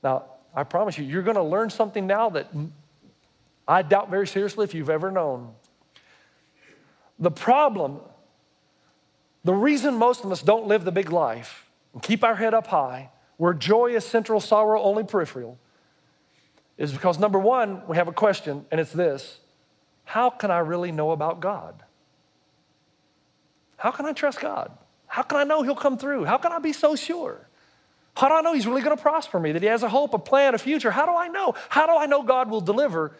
Now, 0.00 0.26
I 0.54 0.62
promise 0.62 0.96
you, 0.96 1.04
you're 1.04 1.22
going 1.22 1.34
to 1.34 1.42
learn 1.42 1.70
something 1.70 2.06
now 2.06 2.30
that 2.30 2.54
I 3.66 3.82
doubt 3.82 4.10
very 4.10 4.26
seriously 4.26 4.64
if 4.64 4.74
you've 4.74 4.90
ever 4.90 5.10
known. 5.10 5.52
The 7.18 7.30
problem, 7.30 8.00
the 9.44 9.54
reason 9.54 9.94
most 9.94 10.24
of 10.24 10.32
us 10.32 10.42
don't 10.42 10.66
live 10.66 10.84
the 10.84 10.92
big 10.92 11.10
life 11.10 11.70
and 11.92 12.02
keep 12.02 12.24
our 12.24 12.34
head 12.34 12.54
up 12.54 12.66
high, 12.66 13.10
where 13.36 13.54
joy 13.54 13.94
is 13.94 14.04
central, 14.04 14.40
sorrow 14.40 14.82
only 14.82 15.04
peripheral, 15.04 15.58
is 16.76 16.92
because 16.92 17.18
number 17.18 17.38
one, 17.38 17.86
we 17.86 17.96
have 17.96 18.08
a 18.08 18.12
question, 18.12 18.66
and 18.70 18.80
it's 18.80 18.92
this 18.92 19.38
How 20.04 20.28
can 20.28 20.50
I 20.50 20.58
really 20.58 20.92
know 20.92 21.12
about 21.12 21.40
God? 21.40 21.82
How 23.76 23.90
can 23.90 24.06
I 24.06 24.12
trust 24.12 24.40
God? 24.40 24.72
How 25.06 25.22
can 25.22 25.38
I 25.38 25.44
know 25.44 25.62
He'll 25.62 25.74
come 25.74 25.98
through? 25.98 26.24
How 26.24 26.38
can 26.38 26.52
I 26.52 26.58
be 26.58 26.72
so 26.72 26.96
sure? 26.96 27.48
How 28.16 28.28
do 28.28 28.34
I 28.34 28.40
know 28.40 28.54
He's 28.54 28.66
really 28.66 28.82
going 28.82 28.96
to 28.96 29.02
prosper 29.02 29.38
me, 29.38 29.52
that 29.52 29.62
He 29.62 29.68
has 29.68 29.82
a 29.82 29.88
hope, 29.88 30.14
a 30.14 30.18
plan, 30.18 30.54
a 30.54 30.58
future? 30.58 30.90
How 30.90 31.06
do 31.06 31.16
I 31.16 31.28
know? 31.28 31.54
How 31.68 31.86
do 31.86 31.96
I 31.96 32.06
know 32.06 32.22
God 32.22 32.50
will 32.50 32.60
deliver? 32.60 33.16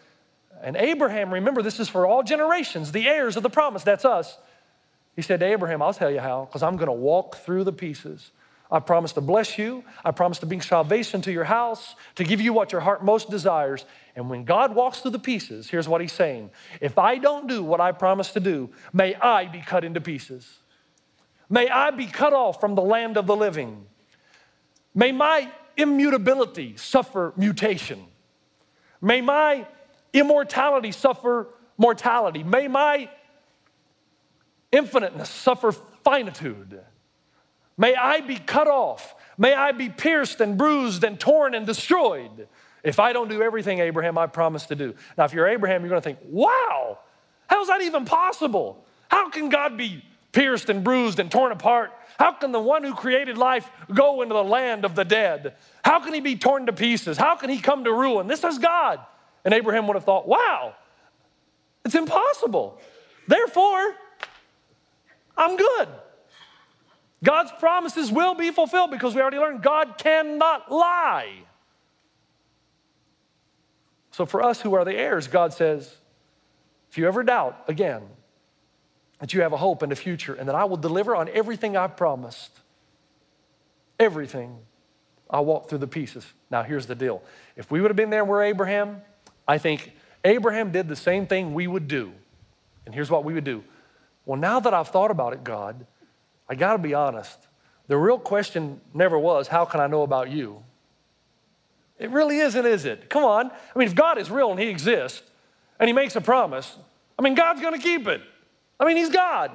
And 0.65 0.75
Abraham, 0.75 1.31
remember, 1.31 1.61
this 1.61 1.79
is 1.79 1.87
for 1.87 2.07
all 2.07 2.23
generations, 2.23 2.91
the 2.91 3.07
heirs 3.07 3.37
of 3.37 3.43
the 3.43 3.51
promise, 3.51 3.83
that's 3.83 4.03
us. 4.03 4.35
He 5.15 5.21
said 5.21 5.39
to 5.41 5.45
Abraham, 5.45 5.83
I'll 5.83 5.93
tell 5.93 6.09
you 6.09 6.19
how, 6.19 6.45
because 6.45 6.63
I'm 6.63 6.75
going 6.75 6.87
to 6.87 6.91
walk 6.91 7.37
through 7.37 7.65
the 7.65 7.71
pieces. 7.71 8.31
I 8.71 8.79
promise 8.79 9.13
to 9.13 9.21
bless 9.21 9.59
you. 9.59 9.83
I 10.03 10.09
promise 10.09 10.39
to 10.39 10.47
bring 10.47 10.61
salvation 10.61 11.21
to 11.21 11.31
your 11.31 11.43
house, 11.43 11.95
to 12.15 12.23
give 12.23 12.41
you 12.41 12.51
what 12.51 12.71
your 12.71 12.81
heart 12.81 13.05
most 13.05 13.29
desires. 13.29 13.85
And 14.15 14.27
when 14.27 14.43
God 14.43 14.73
walks 14.73 15.01
through 15.01 15.11
the 15.11 15.19
pieces, 15.19 15.69
here's 15.69 15.87
what 15.87 16.01
he's 16.01 16.11
saying 16.11 16.49
If 16.81 16.97
I 16.97 17.19
don't 17.19 17.47
do 17.47 17.61
what 17.61 17.79
I 17.79 17.91
promise 17.91 18.31
to 18.31 18.39
do, 18.39 18.71
may 18.91 19.13
I 19.13 19.45
be 19.45 19.61
cut 19.61 19.83
into 19.83 20.01
pieces. 20.01 20.51
May 21.47 21.69
I 21.69 21.91
be 21.91 22.07
cut 22.07 22.33
off 22.33 22.59
from 22.59 22.73
the 22.73 22.81
land 22.81 23.17
of 23.17 23.27
the 23.27 23.35
living. 23.35 23.85
May 24.95 25.11
my 25.11 25.51
immutability 25.77 26.75
suffer 26.75 27.33
mutation. 27.37 28.03
May 28.99 29.21
my 29.21 29.67
immortality 30.19 30.91
suffer 30.91 31.47
mortality. 31.77 32.43
May 32.43 32.67
my 32.67 33.09
infiniteness 34.71 35.29
suffer 35.29 35.71
finitude. 36.03 36.79
May 37.77 37.95
I 37.95 38.21
be 38.21 38.37
cut 38.37 38.67
off. 38.67 39.15
May 39.37 39.53
I 39.53 39.73
be 39.73 39.89
pierced 39.89 40.41
and 40.41 40.57
bruised 40.57 41.03
and 41.03 41.19
torn 41.19 41.53
and 41.53 41.65
destroyed 41.65 42.47
if 42.85 42.99
I 42.99 43.13
don't 43.13 43.29
do 43.29 43.41
everything, 43.41 43.79
Abraham, 43.79 44.15
I 44.17 44.27
promised 44.27 44.67
to 44.67 44.75
do. 44.75 44.93
Now, 45.17 45.25
if 45.25 45.33
you're 45.33 45.47
Abraham, 45.47 45.81
you're 45.81 45.89
going 45.89 46.01
to 46.01 46.05
think, 46.05 46.19
wow, 46.29 46.99
how's 47.47 47.67
that 47.67 47.81
even 47.81 48.05
possible? 48.05 48.85
How 49.09 49.29
can 49.29 49.49
God 49.49 49.75
be 49.75 50.05
pierced 50.31 50.69
and 50.69 50.83
bruised 50.83 51.19
and 51.19 51.31
torn 51.31 51.51
apart? 51.51 51.91
How 52.19 52.33
can 52.33 52.51
the 52.51 52.59
one 52.59 52.83
who 52.83 52.93
created 52.93 53.39
life 53.39 53.67
go 53.91 54.21
into 54.21 54.35
the 54.35 54.43
land 54.43 54.85
of 54.85 54.93
the 54.93 55.03
dead? 55.03 55.55
How 55.83 55.99
can 55.99 56.13
he 56.13 56.19
be 56.19 56.35
torn 56.35 56.67
to 56.67 56.73
pieces? 56.73 57.17
How 57.17 57.35
can 57.35 57.49
he 57.49 57.59
come 57.59 57.85
to 57.85 57.91
ruin? 57.91 58.27
This 58.27 58.43
is 58.43 58.59
God. 58.59 58.99
And 59.45 59.53
Abraham 59.53 59.87
would 59.87 59.95
have 59.95 60.03
thought, 60.03 60.27
wow, 60.27 60.75
it's 61.85 61.95
impossible. 61.95 62.81
Therefore, 63.27 63.95
I'm 65.37 65.55
good. 65.55 65.87
God's 67.23 67.51
promises 67.59 68.11
will 68.11 68.35
be 68.35 68.51
fulfilled 68.51 68.91
because 68.91 69.15
we 69.15 69.21
already 69.21 69.37
learned 69.37 69.61
God 69.61 69.97
cannot 69.97 70.71
lie. 70.71 71.29
So, 74.11 74.25
for 74.25 74.43
us 74.43 74.61
who 74.61 74.73
are 74.75 74.85
the 74.85 74.95
heirs, 74.95 75.27
God 75.27 75.53
says, 75.53 75.93
if 76.89 76.97
you 76.97 77.07
ever 77.07 77.23
doubt 77.23 77.65
again 77.67 78.03
that 79.19 79.33
you 79.33 79.41
have 79.41 79.53
a 79.53 79.57
hope 79.57 79.81
and 79.81 79.91
a 79.91 79.95
future 79.95 80.33
and 80.33 80.47
that 80.47 80.55
I 80.55 80.63
will 80.63 80.77
deliver 80.77 81.15
on 81.15 81.27
everything 81.29 81.75
I've 81.75 81.97
promised, 81.97 82.51
everything, 83.99 84.57
I'll 85.29 85.45
walk 85.45 85.67
through 85.67 85.79
the 85.79 85.87
pieces. 85.87 86.25
Now, 86.49 86.63
here's 86.63 86.85
the 86.85 86.95
deal 86.95 87.21
if 87.55 87.69
we 87.69 87.81
would 87.81 87.91
have 87.91 87.97
been 87.97 88.09
there 88.09 88.23
where 88.23 88.43
Abraham, 88.43 89.01
I 89.47 89.57
think 89.57 89.93
Abraham 90.23 90.71
did 90.71 90.87
the 90.87 90.95
same 90.95 91.27
thing 91.27 91.53
we 91.53 91.67
would 91.67 91.87
do. 91.87 92.11
And 92.85 92.93
here's 92.93 93.09
what 93.09 93.23
we 93.23 93.33
would 93.33 93.43
do. 93.43 93.63
Well, 94.25 94.39
now 94.39 94.59
that 94.59 94.73
I've 94.73 94.89
thought 94.89 95.11
about 95.11 95.33
it, 95.33 95.43
God, 95.43 95.85
I 96.49 96.55
got 96.55 96.73
to 96.73 96.79
be 96.79 96.93
honest. 96.93 97.47
The 97.87 97.97
real 97.97 98.17
question 98.17 98.81
never 98.93 99.17
was, 99.17 99.47
How 99.47 99.65
can 99.65 99.79
I 99.79 99.87
know 99.87 100.01
about 100.01 100.29
you? 100.29 100.63
It 101.99 102.09
really 102.09 102.39
isn't, 102.39 102.65
is 102.65 102.85
it? 102.85 103.09
Come 103.09 103.23
on. 103.23 103.51
I 103.51 103.79
mean, 103.79 103.87
if 103.87 103.95
God 103.95 104.17
is 104.17 104.29
real 104.29 104.51
and 104.51 104.59
He 104.59 104.67
exists 104.67 105.21
and 105.79 105.87
He 105.87 105.93
makes 105.93 106.15
a 106.15 106.21
promise, 106.21 106.77
I 107.17 107.21
mean, 107.21 107.35
God's 107.35 107.61
going 107.61 107.73
to 107.73 107.81
keep 107.81 108.07
it. 108.07 108.21
I 108.79 108.85
mean, 108.85 108.97
He's 108.97 109.09
God. 109.09 109.51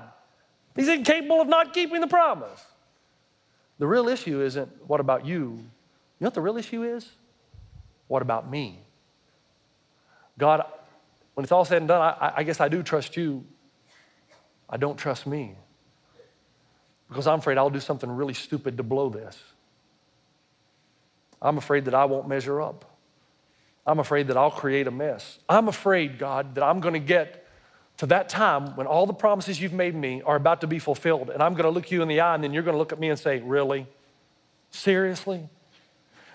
He's 0.76 0.88
incapable 0.88 1.40
of 1.40 1.48
not 1.48 1.74
keeping 1.74 2.00
the 2.00 2.06
promise. 2.06 2.64
The 3.78 3.86
real 3.86 4.08
issue 4.08 4.40
isn't, 4.40 4.68
What 4.86 5.00
about 5.00 5.26
you? 5.26 5.58
You 6.20 6.24
know 6.24 6.26
what 6.26 6.34
the 6.34 6.40
real 6.40 6.56
issue 6.56 6.84
is? 6.84 7.10
What 8.06 8.22
about 8.22 8.48
me? 8.48 8.78
God, 10.40 10.64
when 11.34 11.44
it's 11.44 11.52
all 11.52 11.64
said 11.64 11.78
and 11.78 11.88
done, 11.88 12.00
I, 12.00 12.32
I 12.38 12.42
guess 12.42 12.60
I 12.60 12.68
do 12.68 12.82
trust 12.82 13.16
you. 13.16 13.44
I 14.68 14.76
don't 14.76 14.96
trust 14.96 15.26
me 15.26 15.54
because 17.08 17.26
I'm 17.26 17.40
afraid 17.40 17.58
I'll 17.58 17.70
do 17.70 17.80
something 17.80 18.10
really 18.10 18.34
stupid 18.34 18.76
to 18.76 18.82
blow 18.82 19.08
this. 19.08 19.36
I'm 21.42 21.58
afraid 21.58 21.86
that 21.86 21.94
I 21.94 22.04
won't 22.04 22.28
measure 22.28 22.62
up. 22.62 22.84
I'm 23.86 23.98
afraid 23.98 24.28
that 24.28 24.36
I'll 24.36 24.50
create 24.50 24.86
a 24.86 24.90
mess. 24.90 25.38
I'm 25.48 25.66
afraid, 25.66 26.18
God, 26.18 26.54
that 26.54 26.62
I'm 26.62 26.80
going 26.80 26.94
to 26.94 27.00
get 27.00 27.46
to 27.96 28.06
that 28.06 28.28
time 28.28 28.76
when 28.76 28.86
all 28.86 29.06
the 29.06 29.14
promises 29.14 29.60
you've 29.60 29.72
made 29.72 29.94
me 29.94 30.22
are 30.22 30.36
about 30.36 30.60
to 30.60 30.66
be 30.66 30.78
fulfilled. 30.78 31.30
And 31.30 31.42
I'm 31.42 31.54
going 31.54 31.64
to 31.64 31.70
look 31.70 31.90
you 31.90 32.00
in 32.02 32.08
the 32.08 32.20
eye, 32.20 32.34
and 32.34 32.44
then 32.44 32.52
you're 32.52 32.62
going 32.62 32.74
to 32.74 32.78
look 32.78 32.92
at 32.92 33.00
me 33.00 33.10
and 33.10 33.18
say, 33.18 33.40
Really? 33.40 33.86
Seriously? 34.70 35.48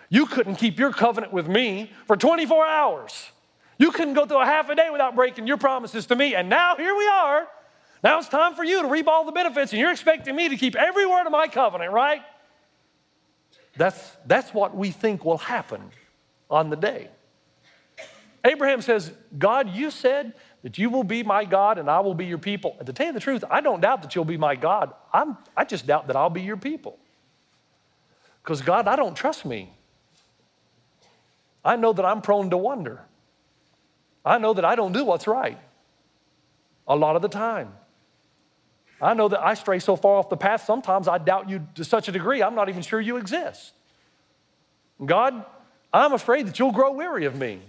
You 0.10 0.26
couldn't 0.26 0.56
keep 0.56 0.78
your 0.78 0.92
covenant 0.92 1.32
with 1.32 1.48
me 1.48 1.92
for 2.06 2.18
24 2.18 2.68
hours. 2.68 3.32
You 3.78 3.92
couldn't 3.92 4.14
go 4.14 4.26
through 4.26 4.42
a 4.42 4.46
half 4.46 4.70
a 4.70 4.76
day 4.76 4.90
without 4.90 5.16
breaking 5.16 5.48
your 5.48 5.58
promises 5.58 6.06
to 6.08 6.16
me. 6.16 6.36
And 6.36 6.50
now 6.50 6.76
here 6.76 6.96
we 6.96 7.08
are 7.08 7.48
now 8.06 8.20
it's 8.20 8.30
time 8.30 8.54
for 8.54 8.64
you 8.64 8.84
to 8.84 8.88
reap 8.88 9.08
all 9.08 9.26
the 9.26 9.32
benefits, 9.32 9.72
and 9.72 9.82
you're 9.82 9.92
expecting 9.92 10.36
me 10.36 10.48
to 10.50 10.58
keep 10.58 10.76
every 10.76 11.08
word 11.08 11.26
of 11.26 11.32
my 11.32 11.48
covenant, 11.48 11.92
right? 11.92 12.22
That's, 13.78 14.00
that's 14.28 14.54
what 14.54 14.78
we 14.78 14.92
think 14.92 15.26
will 15.26 15.40
happen 15.40 15.90
on 16.48 16.70
the 16.70 16.76
day. 16.76 17.10
Abraham 18.46 18.84
says, 18.84 19.12
God, 19.36 19.72
you 19.72 19.90
said 19.90 20.34
that 20.62 20.78
you 20.78 20.92
will 20.92 21.04
be 21.04 21.24
my 21.24 21.46
God 21.46 21.80
and 21.80 21.90
I 21.90 22.00
will 22.02 22.14
be 22.14 22.28
your 22.28 22.38
people. 22.38 22.76
And 22.78 22.86
to 22.86 22.94
tell 22.94 23.08
you 23.08 23.12
the 23.12 23.20
truth, 23.20 23.44
I 23.50 23.60
don't 23.60 23.82
doubt 23.82 24.04
that 24.04 24.14
you'll 24.14 24.24
be 24.24 24.38
my 24.38 24.56
God. 24.56 24.94
I'm, 25.12 25.36
I 25.58 25.66
just 25.66 25.88
doubt 25.88 26.06
that 26.06 26.16
I'll 26.16 26.30
be 26.30 26.44
your 26.44 26.58
people. 26.58 27.00
Because, 28.44 28.62
God, 28.62 28.88
I 28.88 28.96
don't 28.96 29.16
trust 29.16 29.46
me. 29.46 29.74
I 31.64 31.76
know 31.76 31.92
that 31.92 32.06
I'm 32.06 32.22
prone 32.22 32.52
to 32.52 32.58
wonder. 32.58 33.02
I 34.26 34.38
know 34.40 34.54
that 34.54 34.66
I 34.66 34.76
don't 34.76 34.92
do 34.92 35.06
what's 35.06 35.28
right 35.28 35.60
a 36.88 36.96
lot 36.96 37.16
of 37.16 37.22
the 37.22 37.30
time. 37.30 37.74
I 39.02 39.14
know 39.14 39.28
that 39.28 39.44
I 39.44 39.56
stray 39.56 39.80
so 39.80 39.96
far 39.96 40.18
off 40.18 40.30
the 40.30 40.38
path, 40.38 40.66
sometimes 40.66 41.08
I 41.08 41.18
doubt 41.18 41.50
you 41.50 41.68
to 41.76 41.84
such 41.84 42.08
a 42.08 42.12
degree, 42.12 42.42
I'm 42.42 42.56
not 42.56 42.70
even 42.70 42.82
sure 42.82 43.00
you 43.00 43.18
exist. 43.18 43.74
God, 45.04 45.46
I'm 45.94 46.14
afraid 46.14 46.48
that 46.48 46.60
you'll 46.60 46.72
grow 46.72 46.92
weary 46.92 47.26
of 47.26 47.36
me, 47.36 47.60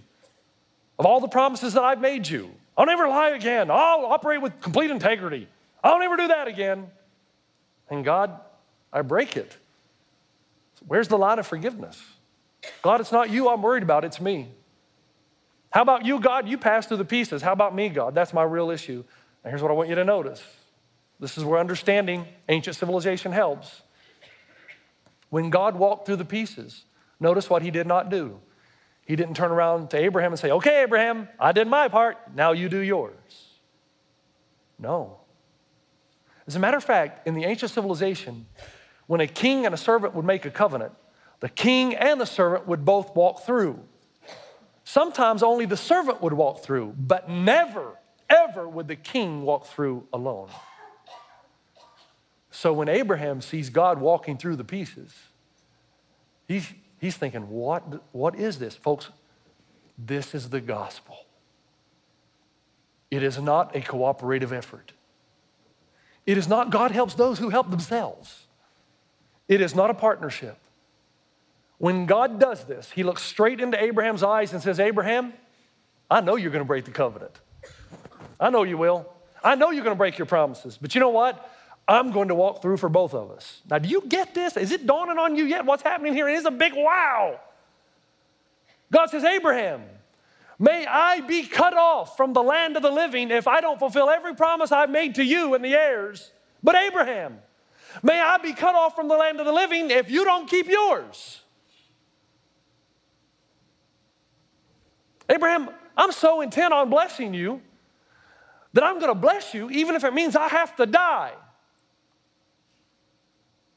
of 0.98 1.06
all 1.06 1.20
the 1.20 1.28
promises 1.28 1.74
that 1.74 1.82
I've 1.82 2.00
made 2.00 2.28
you. 2.28 2.50
I'll 2.76 2.86
never 2.86 3.08
lie 3.08 3.30
again. 3.30 3.70
I'll 3.70 4.06
operate 4.06 4.40
with 4.40 4.60
complete 4.60 4.90
integrity. 4.90 5.48
I'll 5.82 5.98
never 5.98 6.16
do 6.16 6.28
that 6.28 6.46
again. 6.46 6.88
And 7.90 8.04
God, 8.04 8.38
I 8.92 9.02
break 9.02 9.36
it. 9.36 9.56
Where's 10.86 11.08
the 11.08 11.18
line 11.18 11.38
of 11.38 11.46
forgiveness? 11.46 12.02
God, 12.82 13.00
it's 13.00 13.12
not 13.12 13.30
you 13.30 13.48
I'm 13.48 13.62
worried 13.62 13.82
about, 13.82 14.04
it's 14.04 14.20
me. 14.20 14.48
How 15.76 15.82
about 15.82 16.06
you, 16.06 16.20
God? 16.20 16.48
You 16.48 16.56
pass 16.56 16.86
through 16.86 16.96
the 16.96 17.04
pieces. 17.04 17.42
How 17.42 17.52
about 17.52 17.74
me, 17.74 17.90
God? 17.90 18.14
That's 18.14 18.32
my 18.32 18.42
real 18.42 18.70
issue. 18.70 19.04
And 19.44 19.50
here's 19.50 19.60
what 19.60 19.70
I 19.70 19.74
want 19.74 19.90
you 19.90 19.94
to 19.96 20.06
notice 20.06 20.42
this 21.20 21.36
is 21.36 21.44
where 21.44 21.60
understanding 21.60 22.24
ancient 22.48 22.76
civilization 22.76 23.30
helps. 23.30 23.82
When 25.28 25.50
God 25.50 25.76
walked 25.76 26.06
through 26.06 26.16
the 26.16 26.24
pieces, 26.24 26.86
notice 27.20 27.50
what 27.50 27.60
he 27.60 27.70
did 27.70 27.86
not 27.86 28.08
do. 28.08 28.40
He 29.04 29.16
didn't 29.16 29.34
turn 29.34 29.50
around 29.50 29.90
to 29.90 29.98
Abraham 29.98 30.32
and 30.32 30.38
say, 30.38 30.50
Okay, 30.50 30.80
Abraham, 30.82 31.28
I 31.38 31.52
did 31.52 31.68
my 31.68 31.88
part, 31.88 32.16
now 32.34 32.52
you 32.52 32.70
do 32.70 32.78
yours. 32.78 33.12
No. 34.78 35.18
As 36.46 36.56
a 36.56 36.58
matter 36.58 36.78
of 36.78 36.84
fact, 36.84 37.28
in 37.28 37.34
the 37.34 37.44
ancient 37.44 37.70
civilization, 37.70 38.46
when 39.08 39.20
a 39.20 39.26
king 39.26 39.66
and 39.66 39.74
a 39.74 39.78
servant 39.78 40.14
would 40.14 40.24
make 40.24 40.46
a 40.46 40.50
covenant, 40.50 40.94
the 41.40 41.50
king 41.50 41.94
and 41.94 42.18
the 42.18 42.24
servant 42.24 42.66
would 42.66 42.86
both 42.86 43.14
walk 43.14 43.44
through. 43.44 43.78
Sometimes 44.88 45.42
only 45.42 45.66
the 45.66 45.76
servant 45.76 46.22
would 46.22 46.32
walk 46.32 46.62
through, 46.62 46.94
but 46.96 47.28
never, 47.28 47.98
ever 48.30 48.68
would 48.68 48.86
the 48.86 48.94
king 48.94 49.42
walk 49.42 49.66
through 49.66 50.06
alone. 50.12 50.48
So 52.52 52.72
when 52.72 52.88
Abraham 52.88 53.40
sees 53.40 53.68
God 53.68 54.00
walking 54.00 54.38
through 54.38 54.54
the 54.54 54.64
pieces, 54.64 55.12
he's, 56.46 56.72
he's 57.00 57.16
thinking, 57.16 57.50
what, 57.50 58.00
what 58.12 58.36
is 58.36 58.60
this? 58.60 58.76
Folks, 58.76 59.08
this 59.98 60.36
is 60.36 60.50
the 60.50 60.60
gospel. 60.60 61.16
It 63.10 63.24
is 63.24 63.40
not 63.40 63.74
a 63.74 63.80
cooperative 63.80 64.52
effort. 64.52 64.92
It 66.26 66.38
is 66.38 66.46
not 66.46 66.70
God 66.70 66.92
helps 66.92 67.14
those 67.14 67.40
who 67.40 67.48
help 67.48 67.70
themselves. 67.70 68.46
It 69.48 69.60
is 69.60 69.74
not 69.74 69.90
a 69.90 69.94
partnership. 69.94 70.58
When 71.78 72.06
God 72.06 72.40
does 72.40 72.64
this, 72.64 72.90
he 72.90 73.02
looks 73.02 73.22
straight 73.22 73.60
into 73.60 73.82
Abraham's 73.82 74.22
eyes 74.22 74.52
and 74.52 74.62
says, 74.62 74.80
Abraham, 74.80 75.34
I 76.10 76.20
know 76.20 76.36
you're 76.36 76.50
going 76.50 76.64
to 76.64 76.68
break 76.68 76.84
the 76.84 76.90
covenant. 76.90 77.38
I 78.40 78.50
know 78.50 78.62
you 78.62 78.78
will. 78.78 79.06
I 79.42 79.54
know 79.54 79.70
you're 79.70 79.84
going 79.84 79.94
to 79.94 79.98
break 79.98 80.18
your 80.18 80.26
promises. 80.26 80.78
But 80.80 80.94
you 80.94 81.00
know 81.00 81.10
what? 81.10 81.50
I'm 81.88 82.10
going 82.10 82.28
to 82.28 82.34
walk 82.34 82.62
through 82.62 82.78
for 82.78 82.88
both 82.88 83.14
of 83.14 83.30
us. 83.30 83.62
Now, 83.70 83.78
do 83.78 83.88
you 83.88 84.02
get 84.08 84.34
this? 84.34 84.56
Is 84.56 84.72
it 84.72 84.86
dawning 84.86 85.18
on 85.18 85.36
you 85.36 85.44
yet 85.44 85.64
what's 85.64 85.82
happening 85.82 86.14
here? 86.14 86.28
It 86.28 86.34
is 86.34 86.44
a 86.44 86.50
big 86.50 86.72
wow. 86.74 87.38
God 88.92 89.10
says, 89.10 89.24
Abraham, 89.24 89.82
may 90.58 90.86
I 90.86 91.20
be 91.20 91.44
cut 91.44 91.74
off 91.74 92.16
from 92.16 92.32
the 92.32 92.42
land 92.42 92.76
of 92.76 92.82
the 92.82 92.90
living 92.90 93.30
if 93.30 93.46
I 93.46 93.60
don't 93.60 93.78
fulfill 93.78 94.10
every 94.10 94.34
promise 94.34 94.72
I've 94.72 94.90
made 94.90 95.16
to 95.16 95.24
you 95.24 95.54
and 95.54 95.64
the 95.64 95.74
heirs. 95.74 96.32
But 96.62 96.74
Abraham, 96.74 97.38
may 98.02 98.20
I 98.20 98.38
be 98.38 98.52
cut 98.52 98.74
off 98.74 98.96
from 98.96 99.08
the 99.08 99.16
land 99.16 99.38
of 99.38 99.46
the 99.46 99.52
living 99.52 99.90
if 99.90 100.10
you 100.10 100.24
don't 100.24 100.48
keep 100.48 100.66
yours. 100.66 101.42
Abraham, 105.28 105.70
I'm 105.96 106.12
so 106.12 106.40
intent 106.40 106.72
on 106.72 106.90
blessing 106.90 107.34
you 107.34 107.60
that 108.72 108.84
I'm 108.84 108.98
going 108.98 109.12
to 109.12 109.18
bless 109.18 109.54
you 109.54 109.70
even 109.70 109.94
if 109.94 110.04
it 110.04 110.12
means 110.12 110.36
I 110.36 110.48
have 110.48 110.76
to 110.76 110.86
die. 110.86 111.32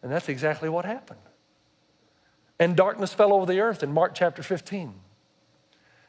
And 0.02 0.12
that's 0.12 0.30
exactly 0.30 0.70
what 0.70 0.86
happened. 0.86 1.20
And 2.60 2.76
darkness 2.76 3.14
fell 3.14 3.34
over 3.34 3.46
the 3.46 3.62
earth 3.62 3.84
in 3.84 3.92
Mark 3.94 4.14
chapter 4.14 4.44
15. 4.44 4.94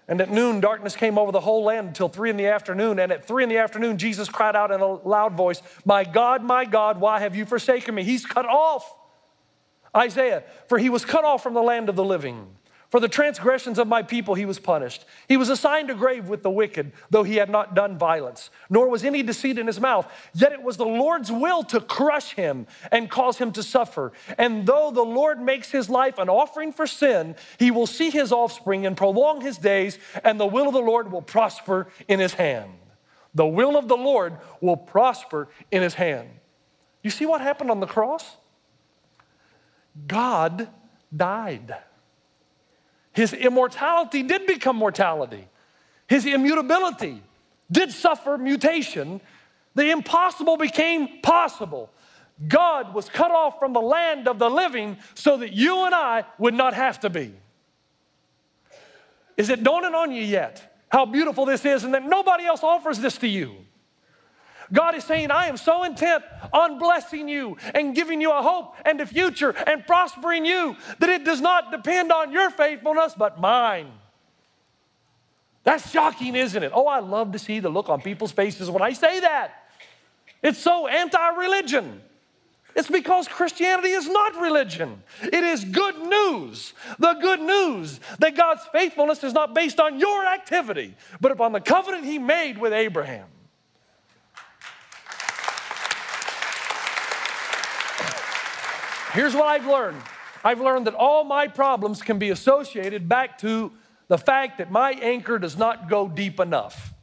And 0.08 0.20
at 0.20 0.28
noon, 0.28 0.60
darkness 0.60 0.96
came 0.96 1.18
over 1.18 1.30
the 1.30 1.40
whole 1.40 1.62
land 1.62 1.86
until 1.86 2.08
three 2.08 2.30
in 2.30 2.36
the 2.36 2.48
afternoon. 2.48 2.98
And 2.98 3.12
at 3.12 3.24
three 3.24 3.44
in 3.44 3.48
the 3.48 3.58
afternoon, 3.58 3.96
Jesus 3.96 4.28
cried 4.28 4.56
out 4.56 4.72
in 4.72 4.80
a 4.80 4.86
loud 4.86 5.34
voice, 5.34 5.62
My 5.84 6.02
God, 6.02 6.42
my 6.42 6.64
God, 6.64 7.00
why 7.00 7.20
have 7.20 7.36
you 7.36 7.44
forsaken 7.44 7.94
me? 7.94 8.02
He's 8.02 8.26
cut 8.26 8.44
off. 8.44 8.92
Isaiah, 9.96 10.42
for 10.68 10.78
he 10.78 10.88
was 10.88 11.04
cut 11.04 11.24
off 11.24 11.44
from 11.44 11.54
the 11.54 11.62
land 11.62 11.88
of 11.88 11.94
the 11.94 12.04
living. 12.04 12.48
For 12.90 12.98
the 12.98 13.08
transgressions 13.08 13.78
of 13.78 13.86
my 13.86 14.02
people 14.02 14.34
he 14.34 14.44
was 14.44 14.58
punished. 14.58 15.04
He 15.28 15.36
was 15.36 15.48
assigned 15.48 15.90
a 15.90 15.94
grave 15.94 16.28
with 16.28 16.42
the 16.42 16.50
wicked, 16.50 16.90
though 17.08 17.22
he 17.22 17.36
had 17.36 17.48
not 17.48 17.76
done 17.76 17.96
violence, 17.96 18.50
nor 18.68 18.88
was 18.88 19.04
any 19.04 19.22
deceit 19.22 19.58
in 19.58 19.68
his 19.68 19.80
mouth. 19.80 20.10
Yet 20.34 20.50
it 20.50 20.62
was 20.62 20.76
the 20.76 20.84
Lord's 20.84 21.30
will 21.30 21.62
to 21.64 21.80
crush 21.80 22.32
him 22.32 22.66
and 22.90 23.08
cause 23.08 23.38
him 23.38 23.52
to 23.52 23.62
suffer. 23.62 24.10
And 24.36 24.66
though 24.66 24.90
the 24.90 25.04
Lord 25.04 25.40
makes 25.40 25.70
his 25.70 25.88
life 25.88 26.18
an 26.18 26.28
offering 26.28 26.72
for 26.72 26.86
sin, 26.86 27.36
he 27.60 27.70
will 27.70 27.86
see 27.86 28.10
his 28.10 28.32
offspring 28.32 28.84
and 28.84 28.96
prolong 28.96 29.40
his 29.40 29.56
days, 29.56 29.96
and 30.24 30.40
the 30.40 30.46
will 30.46 30.66
of 30.66 30.74
the 30.74 30.80
Lord 30.80 31.12
will 31.12 31.22
prosper 31.22 31.86
in 32.08 32.18
his 32.18 32.34
hand. 32.34 32.72
The 33.36 33.46
will 33.46 33.76
of 33.76 33.86
the 33.86 33.96
Lord 33.96 34.36
will 34.60 34.76
prosper 34.76 35.48
in 35.70 35.82
his 35.82 35.94
hand. 35.94 36.28
You 37.04 37.10
see 37.10 37.24
what 37.24 37.40
happened 37.40 37.70
on 37.70 37.78
the 37.78 37.86
cross? 37.86 38.36
God 40.08 40.68
died. 41.14 41.76
His 43.12 43.32
immortality 43.32 44.22
did 44.22 44.46
become 44.46 44.76
mortality. 44.76 45.48
His 46.06 46.26
immutability 46.26 47.22
did 47.70 47.92
suffer 47.92 48.38
mutation. 48.38 49.20
The 49.74 49.90
impossible 49.90 50.56
became 50.56 51.20
possible. 51.22 51.90
God 52.48 52.94
was 52.94 53.08
cut 53.08 53.30
off 53.30 53.58
from 53.58 53.72
the 53.72 53.80
land 53.80 54.26
of 54.26 54.38
the 54.38 54.48
living 54.48 54.96
so 55.14 55.36
that 55.38 55.52
you 55.52 55.84
and 55.84 55.94
I 55.94 56.24
would 56.38 56.54
not 56.54 56.74
have 56.74 57.00
to 57.00 57.10
be. 57.10 57.34
Is 59.36 59.50
it 59.50 59.62
dawning 59.62 59.94
on 59.94 60.12
you 60.12 60.22
yet 60.22 60.78
how 60.88 61.06
beautiful 61.06 61.44
this 61.44 61.64
is 61.64 61.84
and 61.84 61.94
that 61.94 62.04
nobody 62.04 62.44
else 62.44 62.62
offers 62.62 62.98
this 62.98 63.18
to 63.18 63.28
you? 63.28 63.56
God 64.72 64.94
is 64.94 65.04
saying, 65.04 65.30
I 65.30 65.46
am 65.46 65.56
so 65.56 65.82
intent 65.84 66.24
on 66.52 66.78
blessing 66.78 67.28
you 67.28 67.56
and 67.74 67.94
giving 67.94 68.20
you 68.20 68.30
a 68.30 68.42
hope 68.42 68.74
and 68.84 69.00
a 69.00 69.06
future 69.06 69.50
and 69.50 69.86
prospering 69.86 70.44
you 70.44 70.76
that 70.98 71.10
it 71.10 71.24
does 71.24 71.40
not 71.40 71.70
depend 71.70 72.12
on 72.12 72.32
your 72.32 72.50
faithfulness, 72.50 73.14
but 73.16 73.40
mine. 73.40 73.90
That's 75.64 75.90
shocking, 75.90 76.34
isn't 76.36 76.62
it? 76.62 76.72
Oh, 76.74 76.86
I 76.86 77.00
love 77.00 77.32
to 77.32 77.38
see 77.38 77.60
the 77.60 77.68
look 77.68 77.88
on 77.88 78.00
people's 78.00 78.32
faces 78.32 78.70
when 78.70 78.82
I 78.82 78.92
say 78.92 79.20
that. 79.20 79.52
It's 80.42 80.58
so 80.58 80.86
anti 80.86 81.28
religion. 81.36 82.00
It's 82.76 82.88
because 82.88 83.26
Christianity 83.26 83.90
is 83.90 84.08
not 84.08 84.40
religion. 84.40 85.02
It 85.22 85.42
is 85.42 85.64
good 85.64 85.98
news. 85.98 86.72
The 86.98 87.14
good 87.14 87.40
news 87.40 88.00
that 88.20 88.36
God's 88.36 88.62
faithfulness 88.72 89.24
is 89.24 89.32
not 89.32 89.54
based 89.54 89.80
on 89.80 89.98
your 89.98 90.24
activity, 90.24 90.94
but 91.20 91.32
upon 91.32 91.52
the 91.52 91.60
covenant 91.60 92.04
He 92.04 92.18
made 92.18 92.58
with 92.58 92.72
Abraham. 92.72 93.26
Here's 99.12 99.34
what 99.34 99.46
I've 99.46 99.66
learned 99.66 100.00
I've 100.42 100.60
learned 100.60 100.86
that 100.86 100.94
all 100.94 101.24
my 101.24 101.48
problems 101.48 102.00
can 102.00 102.18
be 102.18 102.30
associated 102.30 103.08
back 103.08 103.38
to 103.38 103.72
the 104.08 104.16
fact 104.16 104.58
that 104.58 104.70
my 104.70 104.92
anchor 104.92 105.38
does 105.38 105.56
not 105.56 105.88
go 105.88 106.08
deep 106.08 106.40
enough. 106.40 106.94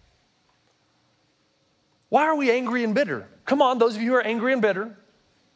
Why 2.09 2.23
are 2.23 2.35
we 2.35 2.49
angry 2.49 2.83
and 2.83 2.95
bitter? 2.95 3.27
Come 3.45 3.61
on, 3.61 3.77
those 3.77 3.95
of 3.95 4.01
you 4.01 4.11
who 4.11 4.15
are 4.15 4.21
angry 4.21 4.53
and 4.53 4.61
bitter, 4.61 4.97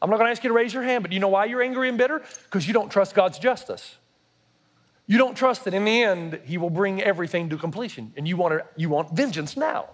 I'm 0.02 0.10
not 0.10 0.18
to 0.18 0.26
ask 0.26 0.44
you 0.44 0.50
to 0.50 0.54
raise 0.54 0.74
your 0.74 0.84
hand, 0.84 1.04
but 1.04 1.12
you 1.12 1.20
know 1.20 1.28
why 1.30 1.46
you're 1.46 1.62
angry 1.62 1.90
and 1.90 1.98
bitter? 1.98 2.22
Because 2.44 2.68
you 2.68 2.74
don't 2.74 2.90
trust 2.90 3.16
God's 3.16 3.40
justice. 3.40 3.98
You 5.08 5.18
don't 5.18 5.36
trust 5.36 5.66
that 5.66 5.74
in 5.74 5.86
the 5.86 6.04
end, 6.04 6.40
He 6.46 6.58
will 6.58 6.70
bring 6.70 7.02
everything 7.02 7.50
to 7.50 7.58
completion, 7.58 8.14
and 8.16 8.28
you 8.28 8.38
want, 8.38 8.54
to, 8.54 8.66
you 8.76 8.90
want 8.90 9.16
vengeance 9.16 9.58
now. 9.58 9.88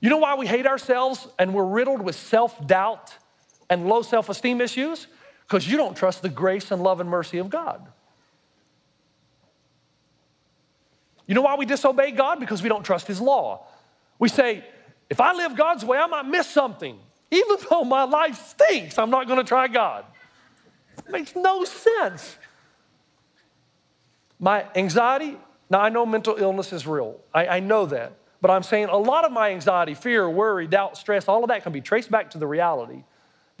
You 0.00 0.08
know 0.08 0.18
why 0.18 0.34
we 0.34 0.46
hate 0.46 0.66
ourselves 0.66 1.28
and 1.38 1.52
we're 1.52 1.64
riddled 1.64 2.00
with 2.00 2.16
self 2.16 2.66
doubt 2.66 3.14
and 3.70 3.86
low 3.86 4.02
self 4.02 4.28
esteem 4.28 4.60
issues? 4.60 5.06
Because 5.46 5.66
you 5.66 5.76
don't 5.76 5.96
trust 5.96 6.22
the 6.22 6.28
grace 6.28 6.70
and 6.70 6.82
love 6.82 7.00
and 7.00 7.08
mercy 7.08 7.38
of 7.38 7.48
God. 7.48 7.86
You 11.26 11.34
know 11.34 11.42
why 11.42 11.54
we 11.54 11.64
disobey 11.64 12.10
God? 12.10 12.40
Because 12.40 12.62
we 12.62 12.68
don't 12.68 12.82
trust 12.82 13.06
His 13.06 13.20
law. 13.20 13.66
We 14.18 14.28
say, 14.28 14.64
if 15.08 15.20
I 15.20 15.32
live 15.32 15.56
God's 15.56 15.84
way, 15.84 15.96
I 15.96 16.06
might 16.06 16.26
miss 16.26 16.48
something. 16.48 16.98
Even 17.30 17.56
though 17.70 17.84
my 17.84 18.04
life 18.04 18.36
stinks, 18.48 18.98
I'm 18.98 19.10
not 19.10 19.26
going 19.26 19.38
to 19.38 19.44
try 19.44 19.68
God. 19.68 20.04
It 20.98 21.10
makes 21.10 21.34
no 21.34 21.64
sense. 21.64 22.36
My 24.38 24.66
anxiety, 24.74 25.36
now 25.68 25.80
I 25.80 25.88
know 25.88 26.04
mental 26.04 26.36
illness 26.36 26.72
is 26.72 26.86
real. 26.86 27.20
I, 27.32 27.46
I 27.46 27.60
know 27.60 27.86
that. 27.86 28.12
But 28.40 28.50
I'm 28.50 28.62
saying 28.62 28.88
a 28.88 28.96
lot 28.96 29.24
of 29.24 29.32
my 29.32 29.50
anxiety, 29.50 29.94
fear, 29.94 30.28
worry, 30.28 30.66
doubt, 30.66 30.96
stress, 30.96 31.28
all 31.28 31.44
of 31.44 31.48
that 31.48 31.62
can 31.62 31.72
be 31.72 31.80
traced 31.80 32.10
back 32.10 32.30
to 32.30 32.38
the 32.38 32.46
reality 32.46 33.04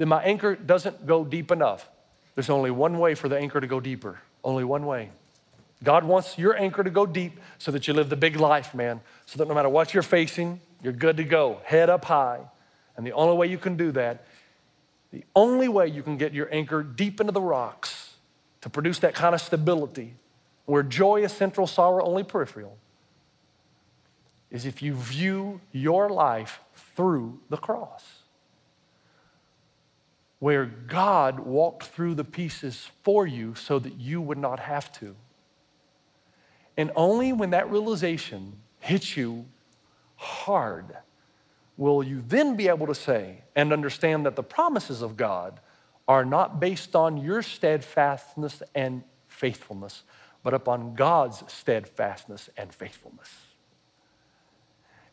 that 0.00 0.06
my 0.06 0.22
anchor 0.22 0.56
doesn't 0.56 1.06
go 1.06 1.26
deep 1.26 1.50
enough. 1.50 1.86
There's 2.34 2.48
only 2.48 2.70
one 2.70 2.98
way 2.98 3.14
for 3.14 3.28
the 3.28 3.36
anchor 3.36 3.60
to 3.60 3.66
go 3.66 3.80
deeper, 3.80 4.18
only 4.42 4.64
one 4.64 4.86
way. 4.86 5.10
God 5.84 6.04
wants 6.04 6.38
your 6.38 6.56
anchor 6.56 6.82
to 6.82 6.88
go 6.88 7.04
deep 7.04 7.38
so 7.58 7.70
that 7.70 7.86
you 7.86 7.92
live 7.92 8.08
the 8.08 8.16
big 8.16 8.36
life, 8.36 8.74
man, 8.74 9.02
so 9.26 9.36
that 9.36 9.46
no 9.46 9.52
matter 9.52 9.68
what 9.68 9.92
you're 9.92 10.02
facing, 10.02 10.58
you're 10.82 10.94
good 10.94 11.18
to 11.18 11.24
go, 11.24 11.60
head 11.64 11.90
up 11.90 12.06
high. 12.06 12.40
And 12.96 13.06
the 13.06 13.12
only 13.12 13.36
way 13.36 13.48
you 13.48 13.58
can 13.58 13.76
do 13.76 13.92
that, 13.92 14.24
the 15.12 15.22
only 15.36 15.68
way 15.68 15.88
you 15.88 16.02
can 16.02 16.16
get 16.16 16.32
your 16.32 16.48
anchor 16.50 16.82
deep 16.82 17.20
into 17.20 17.32
the 17.32 17.42
rocks 17.42 18.14
to 18.62 18.70
produce 18.70 19.00
that 19.00 19.12
kind 19.12 19.34
of 19.34 19.42
stability 19.42 20.14
where 20.64 20.82
joy 20.82 21.24
is 21.24 21.32
central, 21.32 21.66
sorrow 21.66 22.02
only 22.06 22.24
peripheral, 22.24 22.78
is 24.50 24.64
if 24.64 24.80
you 24.80 24.94
view 24.94 25.60
your 25.72 26.08
life 26.08 26.60
through 26.96 27.38
the 27.50 27.58
cross 27.58 28.20
where 30.40 30.64
God 30.64 31.38
walked 31.38 31.84
through 31.84 32.14
the 32.16 32.24
pieces 32.24 32.88
for 33.02 33.26
you 33.26 33.54
so 33.54 33.78
that 33.78 34.00
you 34.00 34.20
would 34.20 34.38
not 34.38 34.58
have 34.58 34.90
to. 34.94 35.14
And 36.76 36.90
only 36.96 37.32
when 37.32 37.50
that 37.50 37.70
realization 37.70 38.54
hits 38.80 39.16
you 39.16 39.46
hard 40.16 40.96
will 41.76 42.02
you 42.02 42.22
then 42.26 42.56
be 42.56 42.68
able 42.68 42.86
to 42.86 42.94
say 42.94 43.42
and 43.54 43.72
understand 43.72 44.26
that 44.26 44.34
the 44.34 44.42
promises 44.42 45.02
of 45.02 45.16
God 45.16 45.60
are 46.08 46.24
not 46.24 46.58
based 46.58 46.96
on 46.96 47.18
your 47.18 47.42
steadfastness 47.42 48.62
and 48.74 49.02
faithfulness, 49.28 50.02
but 50.42 50.54
upon 50.54 50.94
God's 50.94 51.44
steadfastness 51.52 52.50
and 52.56 52.72
faithfulness. 52.72 53.30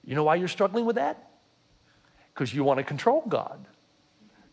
You 0.03 0.15
know 0.15 0.23
why 0.23 0.35
you're 0.35 0.47
struggling 0.47 0.85
with 0.85 0.95
that? 0.95 1.31
Because 2.33 2.53
you 2.53 2.63
want 2.63 2.77
to 2.77 2.83
control 2.83 3.23
God. 3.27 3.67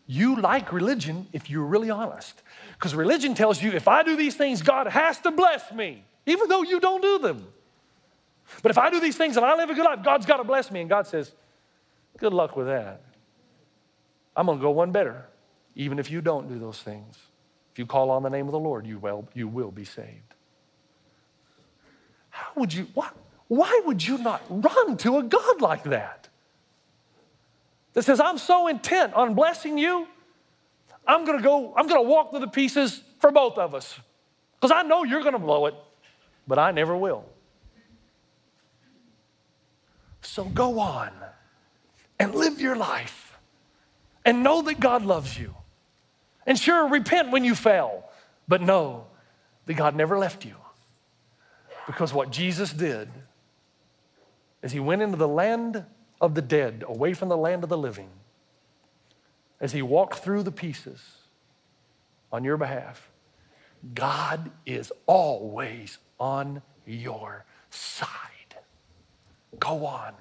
You 0.07 0.35
like 0.39 0.71
religion 0.71 1.27
if 1.33 1.49
you're 1.49 1.65
really 1.65 1.89
honest. 1.89 2.41
Because 2.73 2.93
religion 2.93 3.33
tells 3.33 3.61
you 3.61 3.71
if 3.71 3.87
I 3.87 4.03
do 4.03 4.15
these 4.15 4.35
things, 4.35 4.61
God 4.61 4.87
has 4.87 5.19
to 5.19 5.31
bless 5.31 5.71
me. 5.71 6.03
even 6.27 6.49
though 6.49 6.63
you 6.63 6.79
don't 6.79 7.01
do 7.01 7.19
them. 7.19 7.47
But 8.61 8.71
if 8.71 8.77
I 8.77 8.89
do 8.89 8.99
these 8.99 9.17
things 9.17 9.37
and 9.37 9.45
I 9.45 9.55
live 9.55 9.69
a 9.69 9.73
good 9.73 9.85
life, 9.85 10.03
God's 10.03 10.25
got 10.25 10.37
to 10.37 10.43
bless 10.43 10.71
me. 10.71 10.81
And 10.81 10.89
God 10.89 11.07
says, 11.07 11.33
Good 12.17 12.33
luck 12.33 12.55
with 12.55 12.67
that. 12.67 13.01
I'm 14.35 14.45
going 14.45 14.57
to 14.57 14.61
go 14.61 14.71
one 14.71 14.91
better, 14.91 15.25
even 15.75 15.99
if 15.99 16.09
you 16.09 16.21
don't 16.21 16.47
do 16.47 16.59
those 16.59 16.79
things. 16.79 17.17
If 17.73 17.79
you 17.79 17.85
call 17.85 18.09
on 18.09 18.23
the 18.23 18.29
name 18.29 18.45
of 18.45 18.53
the 18.53 18.59
Lord, 18.59 18.85
you 18.85 18.99
will, 18.99 19.27
you 19.33 19.47
will 19.47 19.71
be 19.71 19.83
saved. 19.83 20.33
How 22.29 22.51
would 22.55 22.73
you, 22.73 22.87
why, 22.93 23.09
why 23.47 23.81
would 23.85 24.05
you 24.05 24.17
not 24.17 24.41
run 24.49 24.97
to 24.97 25.17
a 25.17 25.23
God 25.23 25.61
like 25.61 25.83
that? 25.85 26.24
That 27.95 28.03
says, 28.03 28.19
I'm 28.19 28.37
so 28.37 28.67
intent 28.67 29.13
on 29.13 29.33
blessing 29.33 29.77
you, 29.77 30.07
I'm 31.07 31.25
gonna 31.25 31.41
go, 31.41 31.73
I'm 31.75 31.87
gonna 31.87 32.01
walk 32.01 32.31
through 32.31 32.41
the 32.41 32.47
pieces 32.47 33.01
for 33.19 33.31
both 33.31 33.57
of 33.57 33.73
us. 33.73 33.97
Because 34.59 34.71
I 34.71 34.83
know 34.83 35.03
you're 35.03 35.23
gonna 35.23 35.39
blow 35.39 35.65
it, 35.65 35.75
but 36.47 36.59
I 36.59 36.71
never 36.71 36.95
will. 36.95 37.25
So 40.21 40.43
go 40.43 40.79
on 40.79 41.11
and 42.19 42.35
live 42.35 42.59
your 42.59 42.75
life 42.75 43.37
and 44.25 44.43
know 44.43 44.61
that 44.63 44.79
God 44.79 45.05
loves 45.05 45.39
you. 45.39 45.55
And 46.45 46.59
sure, 46.59 46.89
repent 46.89 47.31
when 47.31 47.45
you 47.45 47.55
fail, 47.55 48.03
but 48.47 48.61
know 48.61 49.05
that 49.67 49.75
God 49.75 49.95
never 49.95 50.17
left 50.17 50.43
you. 50.43 50.55
Because 51.87 52.13
what 52.13 52.31
Jesus 52.31 52.73
did 52.73 53.07
is 54.61 54.71
he 54.71 54.79
went 54.79 55.01
into 55.01 55.17
the 55.17 55.27
land 55.27 55.85
of 56.21 56.35
the 56.35 56.41
dead, 56.41 56.83
away 56.87 57.13
from 57.13 57.29
the 57.29 57.37
land 57.37 57.63
of 57.63 57.69
the 57.69 57.77
living, 57.77 58.09
as 59.59 59.71
he 59.71 59.81
walked 59.81 60.19
through 60.19 60.43
the 60.43 60.51
pieces 60.51 61.01
on 62.31 62.43
your 62.43 62.57
behalf. 62.57 63.11
God 63.93 64.51
is 64.65 64.91
always 65.05 65.99
on 66.19 66.61
your 66.85 67.45
side. 67.69 68.09
Go 69.59 69.85
on. 69.85 70.13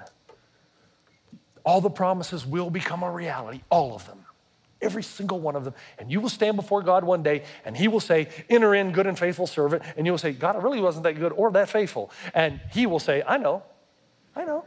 All 1.65 1.81
the 1.81 1.91
promises 1.91 2.45
will 2.45 2.71
become 2.71 3.03
a 3.03 3.11
reality, 3.11 3.63
all 3.71 3.95
of 3.95 4.07
them. 4.07 4.19
Every 4.83 5.03
single 5.03 5.41
one 5.41 5.57
of 5.57 5.65
them. 5.65 5.73
And 5.99 6.13
you 6.13 6.21
will 6.21 6.29
stand 6.29 6.57
before 6.57 6.83
God 6.83 7.05
one 7.05 7.23
day 7.23 7.45
and 7.65 7.75
He 7.75 7.89
will 7.89 8.01
say, 8.01 8.29
Enter 8.51 8.75
in, 8.75 8.93
good 8.93 9.07
and 9.07 9.19
faithful 9.19 9.47
servant. 9.47 9.83
And 9.97 10.05
you 10.05 10.13
will 10.13 10.19
say, 10.19 10.33
God, 10.33 10.57
I 10.57 10.59
really 10.59 10.81
wasn't 10.81 11.05
that 11.05 11.15
good 11.15 11.33
or 11.33 11.51
that 11.53 11.71
faithful. 11.71 12.11
And 12.35 12.61
He 12.71 12.85
will 12.85 12.99
say, 12.99 13.23
I 13.27 13.39
know, 13.39 13.63
I 14.37 14.45
know. 14.45 14.67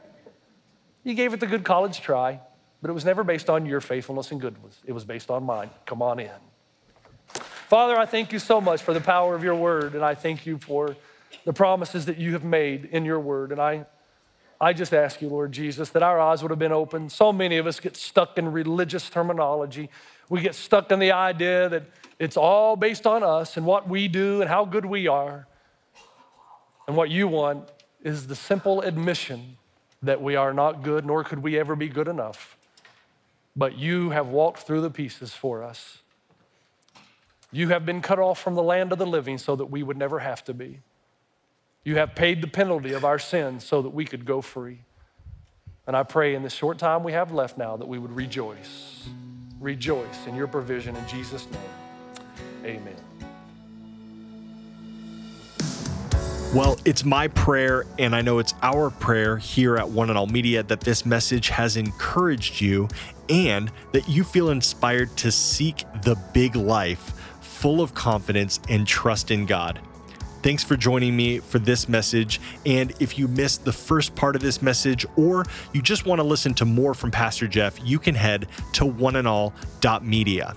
You 1.08 1.14
gave 1.14 1.34
it 1.34 1.40
the 1.40 1.48
good 1.48 1.64
college 1.64 2.02
try, 2.02 2.42
but 2.82 2.90
it 2.90 2.94
was 2.94 3.06
never 3.06 3.24
based 3.24 3.50
on 3.50 3.66
your 3.66 3.80
faithfulness 3.80 4.30
and 4.34 4.42
goodness. 4.42 4.78
It 4.86 4.92
was 4.92 5.06
based 5.06 5.32
on 5.32 5.46
mine. 5.46 5.70
Come 5.86 6.02
on 6.02 6.20
in. 6.20 6.30
Father, 7.70 7.98
I 7.98 8.06
thank 8.06 8.34
you 8.34 8.40
so 8.40 8.60
much 8.60 8.82
for 8.82 8.94
the 8.94 9.00
power 9.00 9.34
of 9.34 9.42
your 9.42 9.56
word, 9.56 9.96
and 9.96 10.04
I 10.04 10.16
thank 10.16 10.46
you 10.46 10.58
for 10.58 10.98
the 11.46 11.54
promises 11.54 12.08
that 12.08 12.18
you 12.18 12.34
have 12.34 12.44
made 12.44 12.90
in 12.92 13.06
your 13.06 13.22
word. 13.22 13.54
And 13.54 13.62
I, 13.62 13.86
I 14.60 14.74
just 14.74 14.94
ask 14.94 15.22
you, 15.22 15.30
Lord 15.30 15.54
Jesus, 15.54 15.92
that 15.92 16.04
our 16.04 16.20
eyes 16.20 16.42
would 16.42 16.52
have 16.52 16.60
been 16.60 16.74
open. 16.74 17.10
So 17.10 17.32
many 17.32 17.56
of 17.56 17.68
us 17.68 17.80
get 17.80 17.96
stuck 17.96 18.38
in 18.38 18.52
religious 18.52 19.10
terminology. 19.10 19.90
We 20.28 20.42
get 20.42 20.56
stuck 20.56 20.92
in 20.92 21.00
the 21.00 21.14
idea 21.14 21.70
that 21.70 21.84
it's 22.20 22.36
all 22.36 22.76
based 22.76 23.08
on 23.08 23.24
us 23.24 23.56
and 23.56 23.66
what 23.66 23.88
we 23.88 24.10
do 24.10 24.42
and 24.42 24.50
how 24.50 24.66
good 24.66 24.86
we 24.86 25.08
are. 25.08 25.48
And 26.86 26.98
what 26.98 27.10
you 27.10 27.30
want 27.30 27.72
is 28.04 28.28
the 28.28 28.36
simple 28.36 28.82
admission 28.82 29.56
that 30.04 30.22
we 30.22 30.36
are 30.36 30.54
not 30.54 30.84
good, 30.84 31.06
nor 31.06 31.24
could 31.24 31.40
we 31.40 31.58
ever 31.58 31.76
be 31.76 31.90
good 31.90 32.08
enough. 32.08 32.58
But 33.56 33.78
you 33.78 34.12
have 34.12 34.28
walked 34.28 34.60
through 34.60 34.82
the 34.82 34.92
pieces 34.92 35.34
for 35.34 35.64
us. 35.64 36.00
You 37.52 37.70
have 37.70 37.86
been 37.86 38.02
cut 38.02 38.20
off 38.20 38.40
from 38.40 38.56
the 38.56 38.64
land 38.64 38.92
of 38.92 39.00
the 39.00 39.06
living 39.06 39.38
so 39.38 39.56
that 39.56 39.66
we 39.66 39.82
would 39.82 39.98
never 39.98 40.20
have 40.20 40.44
to 40.46 40.54
be. 40.54 40.82
You 41.84 41.96
have 41.96 42.16
paid 42.16 42.42
the 42.42 42.48
penalty 42.48 42.94
of 42.94 43.06
our 43.06 43.18
sins 43.18 43.64
so 43.64 43.82
that 43.82 43.90
we 43.90 44.06
could 44.06 44.26
go 44.26 44.42
free. 44.42 44.80
And 45.88 45.96
I 45.96 46.04
pray 46.04 46.36
in 46.36 46.44
the 46.44 46.50
short 46.50 46.78
time 46.78 47.04
we 47.04 47.14
have 47.14 47.32
left 47.32 47.58
now 47.58 47.78
that 47.78 47.88
we 47.88 47.98
would 47.98 48.12
rejoice. 48.12 49.08
Rejoice 49.60 50.28
in 50.28 50.36
your 50.36 50.48
provision 50.48 50.96
in 50.96 51.08
Jesus' 51.08 51.48
name. 51.50 52.76
Amen. 52.76 53.07
Well, 56.58 56.80
it's 56.86 57.06
my 57.06 57.28
prayer, 57.28 57.86
and 58.00 58.16
I 58.16 58.24
know 58.24 58.40
it's 58.40 58.56
our 58.64 58.90
prayer 58.90 59.38
here 59.38 59.78
at 59.78 59.88
One 59.88 60.10
and 60.10 60.18
All 60.18 60.26
Media 60.26 60.64
that 60.64 60.82
this 60.82 61.06
message 61.06 61.50
has 61.50 61.78
encouraged 61.78 62.60
you 62.62 62.88
and 63.30 63.72
that 63.92 64.10
you 64.10 64.24
feel 64.24 64.50
inspired 64.50 65.16
to 65.18 65.32
seek 65.32 65.86
the 66.02 66.16
big 66.34 66.56
life 66.56 67.14
full 67.42 67.80
of 67.80 67.94
confidence 67.94 68.60
and 68.70 68.88
trust 68.88 69.30
in 69.30 69.46
God. 69.46 69.80
Thanks 70.42 70.64
for 70.64 70.76
joining 70.76 71.16
me 71.16 71.38
for 71.38 71.60
this 71.60 71.88
message. 71.88 72.42
And 72.66 72.92
if 73.00 73.20
you 73.20 73.28
missed 73.28 73.64
the 73.64 73.72
first 73.72 74.16
part 74.16 74.36
of 74.36 74.42
this 74.42 74.60
message 74.60 75.06
or 75.16 75.46
you 75.74 75.84
just 75.84 76.08
want 76.08 76.18
to 76.18 76.24
listen 76.24 76.56
to 76.56 76.66
more 76.66 76.96
from 76.96 77.12
Pastor 77.12 77.48
Jeff, 77.48 77.78
you 77.84 78.00
can 78.00 78.16
head 78.16 78.48
to 78.74 78.84
oneandall.media. 78.84 80.56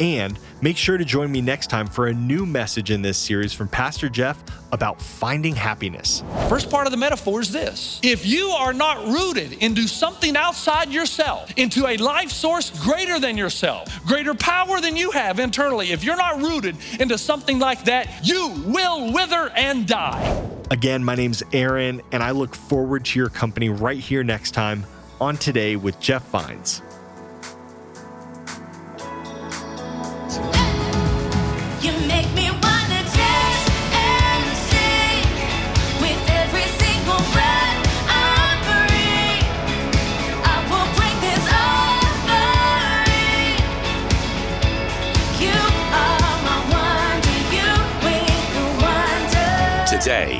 And 0.00 0.38
make 0.60 0.76
sure 0.76 0.98
to 0.98 1.04
join 1.04 1.32
me 1.32 1.40
next 1.40 1.68
time 1.68 1.86
for 1.86 2.08
a 2.08 2.12
new 2.12 2.44
message 2.44 2.90
in 2.90 3.02
this 3.02 3.16
series 3.16 3.52
from 3.52 3.68
Pastor 3.68 4.08
Jeff 4.08 4.42
about 4.72 5.00
finding 5.00 5.54
happiness. 5.54 6.22
First 6.48 6.70
part 6.70 6.86
of 6.86 6.90
the 6.90 6.96
metaphor 6.96 7.40
is 7.40 7.50
this 7.50 8.00
if 8.02 8.26
you 8.26 8.48
are 8.48 8.72
not 8.72 9.06
rooted 9.06 9.54
into 9.62 9.86
something 9.86 10.36
outside 10.36 10.90
yourself, 10.90 11.50
into 11.56 11.86
a 11.86 11.96
life 11.96 12.30
source 12.30 12.70
greater 12.84 13.18
than 13.18 13.38
yourself, 13.38 14.04
greater 14.04 14.34
power 14.34 14.80
than 14.80 14.96
you 14.96 15.10
have 15.12 15.38
internally, 15.38 15.92
if 15.92 16.04
you're 16.04 16.16
not 16.16 16.40
rooted 16.42 16.76
into 17.00 17.16
something 17.16 17.58
like 17.58 17.84
that, 17.84 18.08
you 18.22 18.48
will 18.66 19.12
wither 19.12 19.50
and 19.56 19.86
die. 19.86 20.42
Again, 20.70 21.04
my 21.04 21.14
name's 21.14 21.42
Aaron, 21.52 22.02
and 22.10 22.22
I 22.22 22.32
look 22.32 22.54
forward 22.54 23.04
to 23.06 23.18
your 23.18 23.28
company 23.28 23.68
right 23.68 23.98
here 23.98 24.24
next 24.24 24.50
time 24.50 24.84
on 25.20 25.36
Today 25.36 25.76
with 25.76 25.98
Jeff 26.00 26.28
Vines. 26.30 26.82